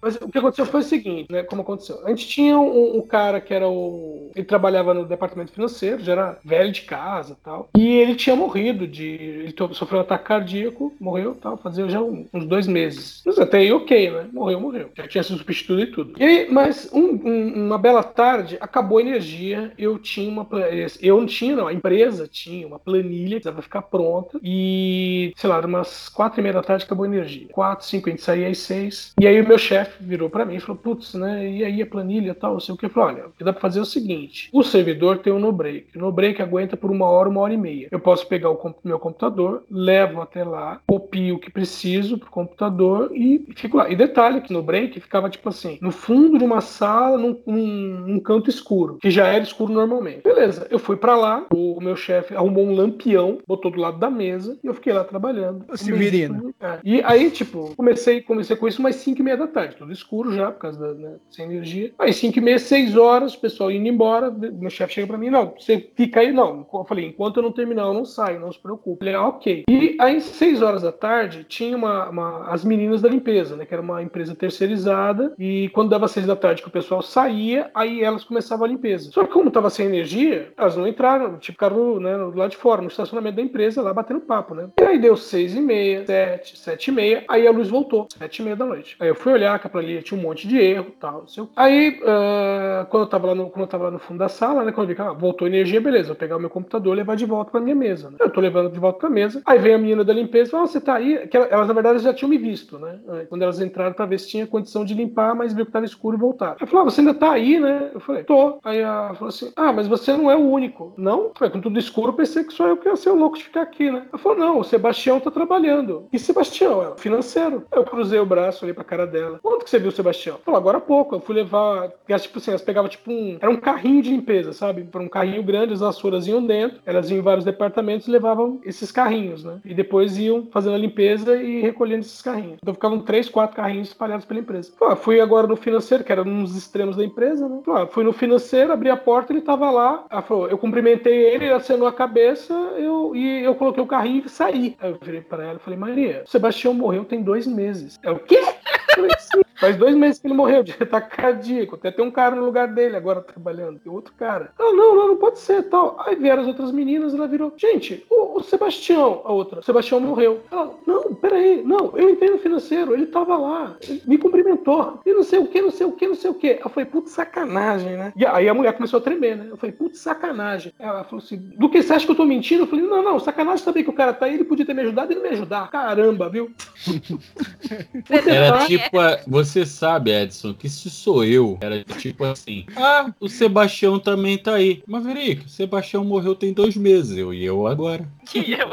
[0.00, 1.42] mas o que aconteceu foi o seguinte, né?
[1.42, 2.00] Como aconteceu?
[2.04, 4.30] A gente tinha um, um cara que era o.
[4.34, 7.68] Ele trabalhava no departamento financeiro, já era velho de casa e tal.
[7.76, 9.06] E ele tinha morrido de.
[9.06, 13.22] Ele sofreu um ataque cardíaco, morreu tal, fazia já um- uns dois meses.
[13.24, 14.21] Mas até aí ok, né?
[14.32, 14.90] Morreu, morreu.
[14.96, 16.22] Já tinha sido substituído e tudo.
[16.22, 20.44] E mas um- um- uma bela tarde, acabou a energia, eu tinha uma.
[20.44, 20.68] pla-
[21.00, 21.66] Eu não tinha, não.
[21.66, 24.38] A empresa tinha uma planilha que precisava ficar pronta.
[24.42, 27.48] E, sei lá, umas quatro e meia da tarde acabou a energia.
[27.52, 29.12] Quatro, cinco, a gente saía às seis.
[29.20, 31.48] E aí o meu chefe virou pra mim e falou: Putz, né?
[31.50, 32.86] E aí a planilha e tal, não sei o que.
[32.86, 35.38] Eu falei: Olha, o que dá pra fazer é o seguinte: o servidor tem um
[35.38, 35.96] no-break.
[35.96, 37.88] O no-break aguenta por uma hora, uma hora e meia.
[37.90, 43.10] Eu posso pegar o meu computador, levo até lá, copio o que preciso pro computador
[43.14, 43.88] e fico lá.
[43.90, 48.04] E detalhe que no break ficava tipo assim, no fundo de uma sala, num, num-
[48.06, 50.22] num canto escuro, que já era escuro normalmente.
[50.22, 54.10] Beleza, eu fui pra lá, o meu chefe arrumou um lampião, botou do lado da
[54.10, 55.64] mesa e eu fiquei lá trabalhando.
[55.70, 56.54] O Severino.
[56.60, 56.78] É.
[56.84, 60.32] E aí, tipo, comecei, comecei com isso umas 5 e meia da tarde, tudo escuro
[60.34, 61.92] já, por causa da, né, sem energia.
[61.98, 65.30] Aí 5 e meia, 6 horas, o pessoal indo embora, meu chefe chega pra mim,
[65.30, 66.66] não, você fica aí, não.
[66.72, 69.04] Eu falei, enquanto eu não terminar, eu não saio, não se preocupe.
[69.06, 69.64] Ele, ah, ok.
[69.68, 73.74] E aí, 6 horas da tarde, tinha uma, uma- as meninas da limpeza, né, que
[73.74, 78.02] era uma empresa terceirizada, e quando dava 6 da tarde que o pessoal saía, aí
[78.02, 79.10] elas começavam a limpeza.
[79.10, 82.56] Só que como tava sem energia, elas não entraram, tipo, ficaram né, do lado de
[82.56, 84.68] fora, no estacionamento da empresa, lá batendo papo, né.
[84.80, 88.38] E aí deu 6 e meia, 7, 7 e meia, aí a luz voltou, 7
[88.38, 88.96] e meia da noite.
[89.00, 91.44] Aí eu fui olhar que a planilha tinha um monte de erro tal, sei.
[91.56, 94.64] Aí, ah, quando, eu tava lá no, quando eu tava lá no fundo da sala,
[94.64, 96.96] né, quando eu vi que ah, voltou energia, beleza, vou pegar o meu computador e
[96.98, 98.16] levar de volta pra minha mesa, né.
[98.20, 100.80] Eu tô levando de volta pra mesa, aí vem a menina da limpeza ah, você
[100.80, 101.26] tá aí?
[101.28, 104.20] Que ela- elas, na verdade, já tinham me visto, né, quando elas entraram pra ver
[104.20, 106.56] se tinha condição de limpar, mas viu que tava escuro e voltaram.
[106.60, 107.90] Eu falei, ah, você ainda tá aí, né?
[107.94, 108.58] Eu falei, tô.
[108.62, 110.92] Aí ela falou assim, ah, mas você não é o único.
[110.96, 111.24] Não?
[111.24, 113.44] Eu falei, com tudo escuro, pensei que só eu que ia ser o louco de
[113.44, 114.06] ficar aqui, né?
[114.12, 116.06] Ela falou, não, o Sebastião tá trabalhando.
[116.12, 116.82] E Sebastião?
[116.82, 117.64] Ela, financeiro.
[117.72, 119.38] Eu cruzei o braço, olhei pra cara dela.
[119.42, 120.36] Quando que você viu o Sebastião?
[120.36, 121.14] Ela falou, agora há pouco.
[121.14, 124.52] Eu fui levar, elas, tipo assim, elas pegavam tipo um, era um carrinho de limpeza,
[124.52, 124.84] sabe?
[124.84, 128.60] Para um carrinho grande, as vassouras iam dentro, elas iam em vários departamentos e levavam
[128.64, 129.60] esses carrinhos, né?
[129.64, 132.58] E depois iam fazendo a limpeza e recolhendo esses carrinhos.
[132.62, 134.72] Então ficavam três, quatro carrinhos espalhados pela empresa.
[134.78, 137.60] Pô, fui agora no financeiro, que era dos extremos da empresa, né?
[137.64, 140.04] Pô, fui no financeiro, abri a porta, ele tava lá.
[140.26, 144.28] Falou, eu cumprimentei ele, ele acenou a cabeça, eu, e eu coloquei o carrinho e
[144.28, 144.76] saí.
[144.80, 147.98] Aí eu virei para ela e falei, Maria, o Sebastião morreu tem dois meses.
[148.02, 148.38] É o quê?
[148.38, 151.76] Eu falei, "Sim." Faz dois meses que ele morreu de ataque cardíaco.
[151.76, 153.78] Até tem um cara no lugar dele agora trabalhando.
[153.78, 154.50] Tem outro cara.
[154.58, 155.96] Ela, não, não, não pode ser tal.
[156.04, 157.54] Aí vieram as outras meninas, ela virou.
[157.56, 160.40] Gente, o, o Sebastião, a outra, o Sebastião morreu.
[160.50, 165.00] Ela, não, peraí, não, eu entendo financeiro, ele tava lá, ele me cumprimentou.
[165.06, 166.58] E não sei o que, não sei o que, não sei o que.
[166.60, 168.12] Eu falei, putz, sacanagem, né?
[168.16, 169.46] E aí a mulher começou a tremer, né?
[169.48, 170.72] Eu falei, putz, sacanagem.
[170.76, 172.64] Ela falou assim: do que você acha que eu tô mentindo?
[172.64, 174.82] Eu falei, não, não, sacanagem saber que o cara tá aí, ele podia ter me
[174.82, 175.70] ajudado e não me ajudar.
[175.70, 176.50] Caramba, viu?
[178.26, 183.28] Era tipo, a- você sabe, Edson, que se sou eu, era tipo assim, ah, o
[183.28, 184.82] Sebastião também tá aí.
[184.86, 188.08] Mas Verico, o Sebastião morreu tem dois meses, eu e eu agora.
[188.34, 188.70] E eu.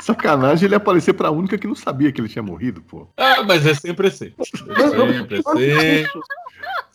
[0.00, 3.08] Sacanagem ele aparecer pra única que não sabia que ele tinha morrido, pô.
[3.16, 4.32] Ah, mas é sempre assim.
[4.38, 6.04] É sempre assim.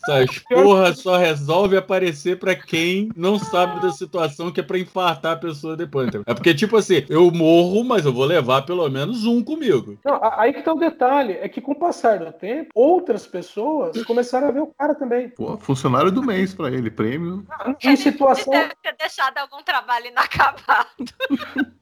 [0.08, 5.32] Essas porra só resolve aparecer pra quem não sabe da situação que é pra infartar
[5.32, 6.08] a pessoa depois.
[6.08, 6.24] entendeu?
[6.26, 9.98] É porque, tipo assim, eu morro, mas eu vou levar pelo menos um comigo.
[10.04, 14.02] Não, aí que tá o detalhe, é que com o passar do tempo, outras pessoas
[14.04, 15.28] começaram a ver o cara também.
[15.28, 17.46] Pô, funcionário do mês pra ele, prêmio.
[17.84, 18.52] Em situação.
[18.52, 20.88] Deve ter deixado algum trabalho inacabado.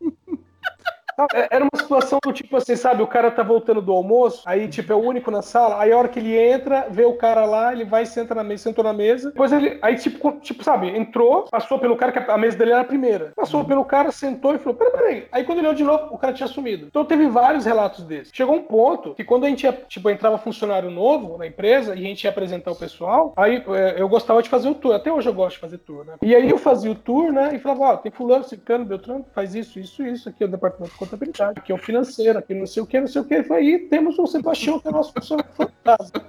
[1.34, 3.02] É- Era uma situação do tipo assim, sabe?
[3.02, 5.96] O cara tá voltando do almoço, aí, tipo, é o único na sala, aí a
[5.98, 8.92] hora que ele entra, vê o cara lá, ele vai, senta na mesa, sentou na
[8.92, 12.72] mesa, depois ele, aí, tipo, tipo, sabe, entrou, passou pelo cara, que a mesa dele
[12.72, 15.28] era a primeira, passou pelo cara, sentou e falou, peraí, peraí.
[15.32, 16.86] Aí quando ele olhou de novo, o cara tinha sumido.
[16.86, 18.32] Então teve vários relatos desses.
[18.34, 21.98] Chegou um ponto que quando a gente, ia, tipo, entrava funcionário novo na empresa e
[22.04, 25.12] a gente ia apresentar o pessoal, aí é, eu gostava de fazer o tour, até
[25.12, 26.14] hoje eu gosto de fazer tour, né?
[26.22, 29.54] E aí eu fazia o tour, né, e falava, ó, tem fulano, cicano, beltrano, faz
[29.54, 32.66] isso, isso, isso, aqui é o departamento de contabilidade, aqui é o financeiro, aqui não
[32.66, 33.34] sei o que, não sei o que.
[33.52, 36.22] Aí temos o Sebastião, que é nosso funcionário fantasma.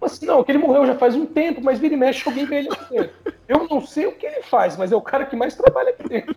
[0.00, 2.58] Assim, não, que ele morreu já faz um tempo, mas vira e mexe, alguém vê
[2.58, 3.10] ele aqui dentro.
[3.46, 6.08] Eu não sei o que ele faz, mas é o cara que mais trabalha aqui
[6.08, 6.36] dentro.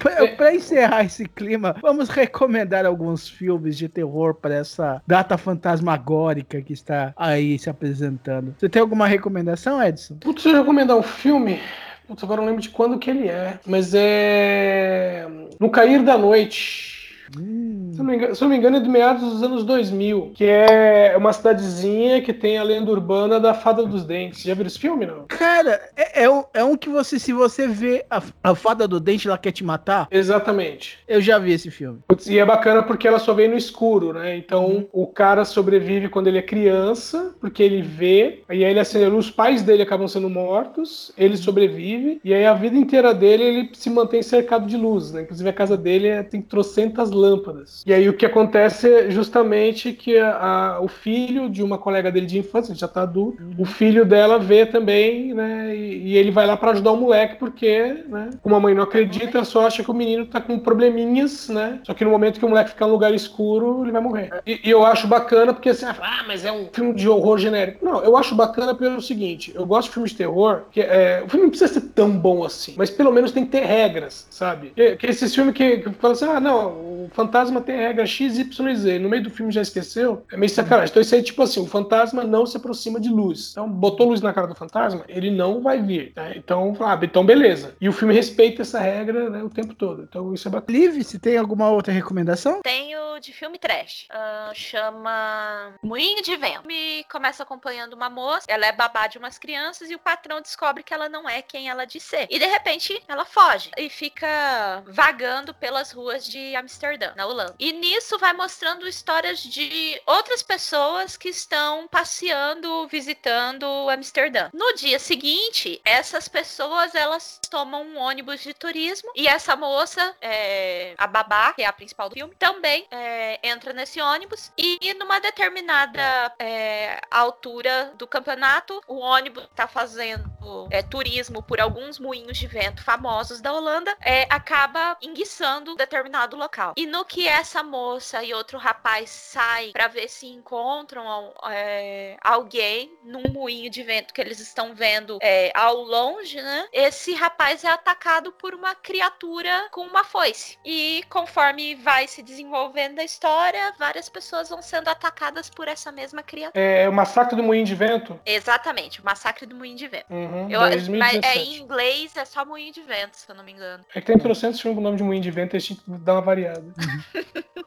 [0.00, 6.60] Pra, pra encerrar esse clima, vamos recomendar alguns filmes de terror para essa data fantasmagórica
[6.62, 8.54] que está aí se apresentando.
[8.58, 10.16] Você tem alguma recomendação, Edson?
[10.16, 11.60] Putz, eu recomendar um filme.
[12.08, 13.60] Putz, agora não lembro de quando que ele é.
[13.66, 15.28] Mas é.
[15.60, 16.99] No Cair da Noite.
[17.38, 19.42] Hum, Se eu, não me engano, se eu não me engano, é de meados dos
[19.42, 20.32] anos 2000.
[20.34, 24.42] Que é uma cidadezinha que tem a lenda urbana da Fada dos Dentes.
[24.42, 25.24] Já viram esse filme, não?
[25.28, 28.98] Cara, é, é um, é um que você, se você vê a, a fada do
[29.00, 30.08] dente, ela quer te matar.
[30.10, 30.98] Exatamente.
[31.06, 32.00] Eu já vi esse filme.
[32.08, 34.36] Putz, E é bacana porque ela só vem no escuro, né?
[34.36, 39.04] Então o cara sobrevive quando ele é criança, porque ele vê, e aí ele acende
[39.04, 43.12] a luz, os pais dele acabam sendo mortos, ele sobrevive, e aí a vida inteira
[43.14, 45.22] dele ele se mantém cercado de luz, né?
[45.22, 47.82] Inclusive a casa dele é- tem trocentas lâmpadas.
[47.86, 52.10] E aí o que acontece é justamente que a- a- o filho de uma colega
[52.10, 55.74] dele de infância, já tá adulto, o filho dela vê também, né?
[55.76, 58.30] E, e ele vai lá pra ajudar o moleque, porque, né?
[58.42, 61.80] Como a mãe não acredita, só acha que o menino tá com probleminhas, né?
[61.84, 64.30] Só que no momento que o moleque ficar no lugar escuro, ele vai morrer.
[64.46, 67.84] E, e eu acho bacana porque assim, ah, mas é um filme de horror genérico.
[67.84, 71.28] Não, eu acho bacana pelo seguinte: eu gosto de filmes de terror, que é, o
[71.28, 74.72] filme não precisa ser tão bom assim, mas pelo menos tem que ter regras, sabe?
[74.74, 78.38] Que, que esses filmes que, que falam assim, ah, não, o fantasma tem regra X,
[78.38, 78.98] Y e Z.
[78.98, 80.90] No meio do filme já esqueceu, é meio sacanagem.
[80.90, 83.50] Então isso aí, tipo assim, o fantasma não se aproxima de luz.
[83.52, 86.12] Então, botou luz na cara do fantasma, ele não vai vir.
[86.16, 86.34] né?
[86.36, 87.74] Então, ah, então beleza.
[87.80, 90.02] E o filme respeita essa regra né, o tempo todo.
[90.02, 90.78] Então isso é bacana.
[90.78, 92.60] Liv, se tem alguma outra recomendação?
[92.62, 94.06] Tenho de filme trash.
[94.10, 96.66] Ah, chama Moinho de Vento.
[96.66, 100.82] Me começa acompanhando uma moça, ela é babá de umas crianças e o patrão descobre
[100.82, 102.26] que ela não é quem ela diz ser.
[102.30, 107.54] E de repente ela foge e fica vagando pelas ruas de Amsterdã, na Holanda.
[107.58, 114.50] E nisso vai mostrando histórias de outras pessoas que estão passeando, visitando Amsterdã.
[114.52, 120.94] No dia seguinte, essas pessoas elas tomam um ônibus de turismo e essa moça, é,
[120.96, 125.18] a babá, que é a principal do filme, também é, entra nesse ônibus e numa
[125.20, 130.30] determinada é, altura do campeonato, o ônibus está fazendo
[130.70, 136.74] é, turismo por alguns moinhos de vento famosos da Holanda, é, acaba enguiçando determinado local.
[136.80, 142.90] E no que essa moça e outro rapaz saem para ver se encontram é, alguém
[143.04, 146.66] num moinho de vento que eles estão vendo é, ao longe, né?
[146.72, 150.56] Esse rapaz é atacado por uma criatura com uma foice.
[150.64, 156.22] E conforme vai se desenvolvendo a história, várias pessoas vão sendo atacadas por essa mesma
[156.22, 156.64] criatura.
[156.64, 158.18] É o Massacre do Moinho de Vento.
[158.24, 160.06] Exatamente, o Massacre do Moinho de Vento.
[160.08, 161.26] Uhum, Eu, mas 2017.
[161.26, 163.84] é, em inglês é só Moinho de Vento, se eu não me engano.
[163.94, 166.14] É que tem trocentos filmes com o nome de Moinho de Vento, a gente dá
[166.14, 166.69] uma variada.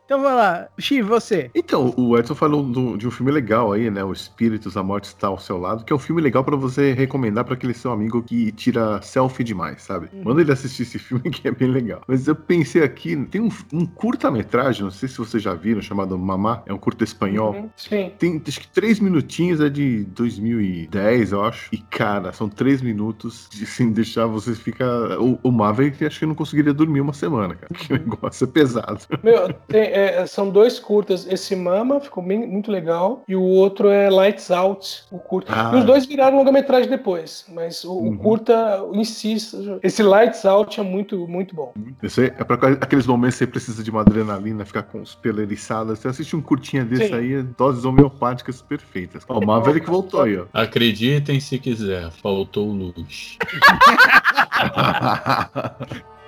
[0.05, 0.67] Então vai lá.
[0.79, 1.49] Xi, você.
[1.55, 4.03] Então, o Edson falou do- de um filme legal aí, né?
[4.03, 6.91] O Espíritos, a Morte está ao seu lado, que é um filme legal pra você
[6.93, 10.09] recomendar pra aquele seu amigo que tira selfie demais, sabe?
[10.23, 12.01] Manda ele assistir esse filme que é bem legal.
[12.07, 16.17] Mas eu pensei aqui, tem um, um curta-metragem, não sei se vocês já viram, chamado
[16.17, 17.53] Mamá, é um curta espanhol.
[17.53, 18.11] Uhum, Sim.
[18.19, 21.69] Tem acho que três minutinhos, é de 2010, eu acho.
[21.71, 25.17] E, cara, são três minutos de assim, deixar você ficar.
[25.19, 27.73] O, o Maverick acho que não conseguiria dormir uma semana, cara.
[27.83, 28.92] Que negócio é pesado.
[29.23, 31.25] Meu, tem- é, são dois curtas.
[31.27, 33.23] Esse Mama ficou bem- muito legal.
[33.27, 35.51] E o outro é Lights Out, o curta.
[35.55, 35.71] Ah.
[35.73, 37.45] E os dois viraram longa-metragem depois.
[37.51, 38.17] Mas o, o Uhum.
[38.17, 41.73] curta, insisto, esse Lights Out é muito, muito bom.
[42.01, 45.15] Isso aí é pra aqueles momentos que você precisa de uma adrenalina, ficar com os
[45.15, 45.99] pelos eriçados.
[45.99, 47.15] Você assiste um curtinha desse Sim.
[47.15, 48.83] aí, doses homeopáticas perfeitas.
[48.83, 49.23] perfeitas.
[49.29, 50.45] Ó, o Maverick voltou aí, ó.
[50.53, 53.37] Acreditem se quiser, faltou luz.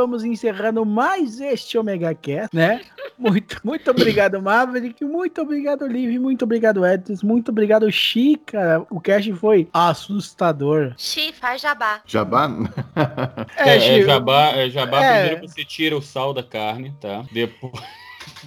[0.00, 2.80] Vamos encerrando mais este Omega Cast, né?
[3.20, 5.04] Muito, muito obrigado, Maverick.
[5.04, 6.18] Muito obrigado, Liv.
[6.18, 7.26] Muito obrigado, Edson.
[7.26, 8.82] Muito obrigado, Chica.
[8.88, 10.94] O cast foi assustador.
[10.96, 12.00] Xi, faz jabá.
[12.06, 12.48] Jabá?
[13.58, 14.06] É, é Chico.
[14.06, 15.26] jabá, é jabá É.
[15.28, 17.22] primeiro você tira o sal da carne, tá?
[17.30, 17.74] Depois.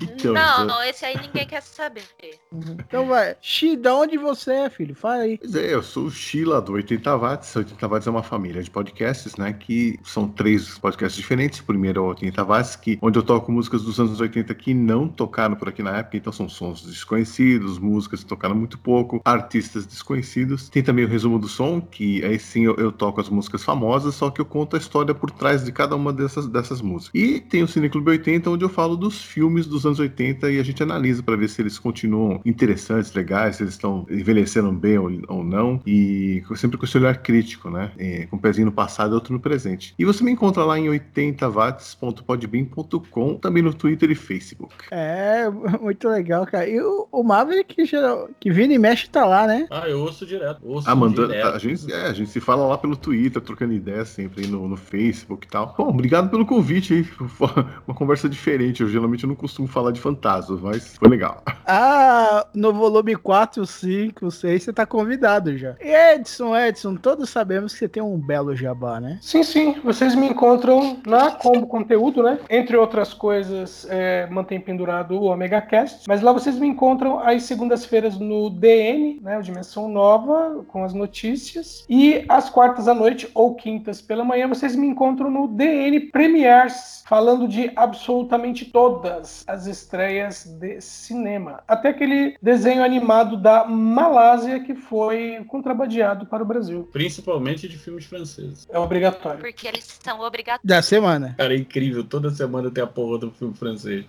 [0.02, 2.04] Então, não, esse aí ninguém quer saber.
[2.52, 3.36] Então vai.
[3.42, 4.96] Xi, da onde você é, filho?
[4.96, 5.38] Fala aí.
[5.38, 7.56] Pois é, eu sou o Sheila do 80 Watts.
[7.56, 9.54] 80 Watts é uma família de podcasts, né?
[9.54, 11.60] Que são três podcasts diferentes.
[11.60, 14.74] O primeiro é o 80 Watts, que, onde eu toco músicas dos anos 80 que
[14.74, 16.18] não tocaram por aqui na época.
[16.18, 20.70] Então são sons desconhecidos, músicas que tocaram muito pouco, artistas desconhecidos.
[20.70, 24.16] Tem também o resumo do som, que aí sim eu, eu toco as músicas famosas,
[24.16, 27.22] só que eu conto a história por trás de cada uma dessas, dessas músicas.
[27.22, 30.60] E tem o Cine Clube 80, onde eu falo dos filmes dos anos 80 e
[30.60, 34.98] a gente analisa para ver se eles continuam interessantes, legais, se eles estão envelhecendo bem
[34.98, 35.82] ou, ou não.
[35.86, 37.92] E sempre com esse olhar crítico, né?
[37.98, 39.94] É, com um pezinho no passado e outro no presente.
[39.98, 44.74] E você me encontra lá em 80watts.podbean.com, também no Twitter e Facebook.
[44.92, 45.50] É,
[45.82, 46.68] muito legal, cara.
[46.68, 49.68] E o, o Maverick, que, geral- que vira e mexe, tá lá, né?
[49.70, 50.60] Ah, eu ouço direto.
[50.64, 51.28] Ouço Ah, mandando.
[51.30, 51.56] direto.
[51.56, 54.68] A gente, é, a gente se fala lá pelo Twitter, trocando ideias sempre aí no,
[54.68, 55.74] no Facebook e tal.
[55.78, 57.06] Bom, obrigado pelo convite aí.
[57.88, 58.82] Uma conversa diferente.
[58.82, 61.43] Eu geralmente não costumo falar de fantasmas, mas foi legal.
[61.66, 65.76] Ah, no volume 4, 5, 6, você tá convidado já.
[65.80, 69.18] E Edson, Edson, todos sabemos que você tem um belo jabá, né?
[69.22, 69.76] Sim, sim.
[69.82, 72.38] Vocês me encontram na Combo Conteúdo, né?
[72.49, 76.04] Entre outras coisas, é, mantém pendurado o Omega Cast.
[76.06, 79.38] Mas lá vocês me encontram às segundas-feiras no DN, né?
[79.38, 81.86] O Dimensão Nova, com as notícias.
[81.89, 87.04] E às quartas à noite ou quintas pela manhã, vocês me encontram no DN Premiers,
[87.08, 91.64] falando de absolutamente todas as estreias de cinema.
[91.68, 96.89] Até aquele desenho animado da Malásia que foi contrabandeado para o Brasil.
[96.91, 98.68] Principalmente de filmes franceses.
[98.70, 99.39] É obrigatório.
[99.39, 100.66] Porque eles são obrigatórios.
[100.66, 101.36] Da semana.
[101.38, 102.04] Cara, é incrível.
[102.04, 104.06] Toda semana tem a porra do filme francês.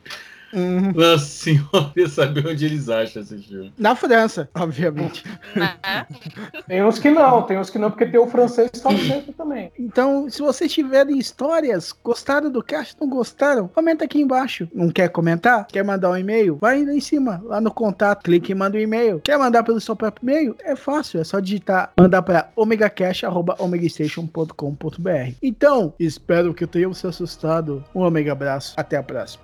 [0.55, 0.92] Uhum.
[0.92, 3.72] Nossa senhora, eu saber onde eles acham esse filme.
[3.76, 5.24] Na França, obviamente.
[5.57, 5.74] né?
[6.66, 8.98] Tem uns que não, tem uns que não, porque tem o francês que está no
[8.98, 9.72] centro também.
[9.78, 14.68] Então, se vocês tiverem histórias, gostaram do cast, não gostaram, comenta aqui embaixo.
[14.72, 15.66] Não quer comentar?
[15.66, 16.57] Quer mandar um e-mail?
[16.61, 19.20] Vai lá em cima, lá no contato, clique e manda um e-mail.
[19.24, 20.55] Quer mandar pelo seu próprio e-mail?
[20.61, 25.34] É fácil, é só digitar, mandar para omegacast.omegastation.com.br.
[25.42, 27.84] Então, espero que tenham se assustado.
[27.94, 29.43] Um omega abraço, até a próxima.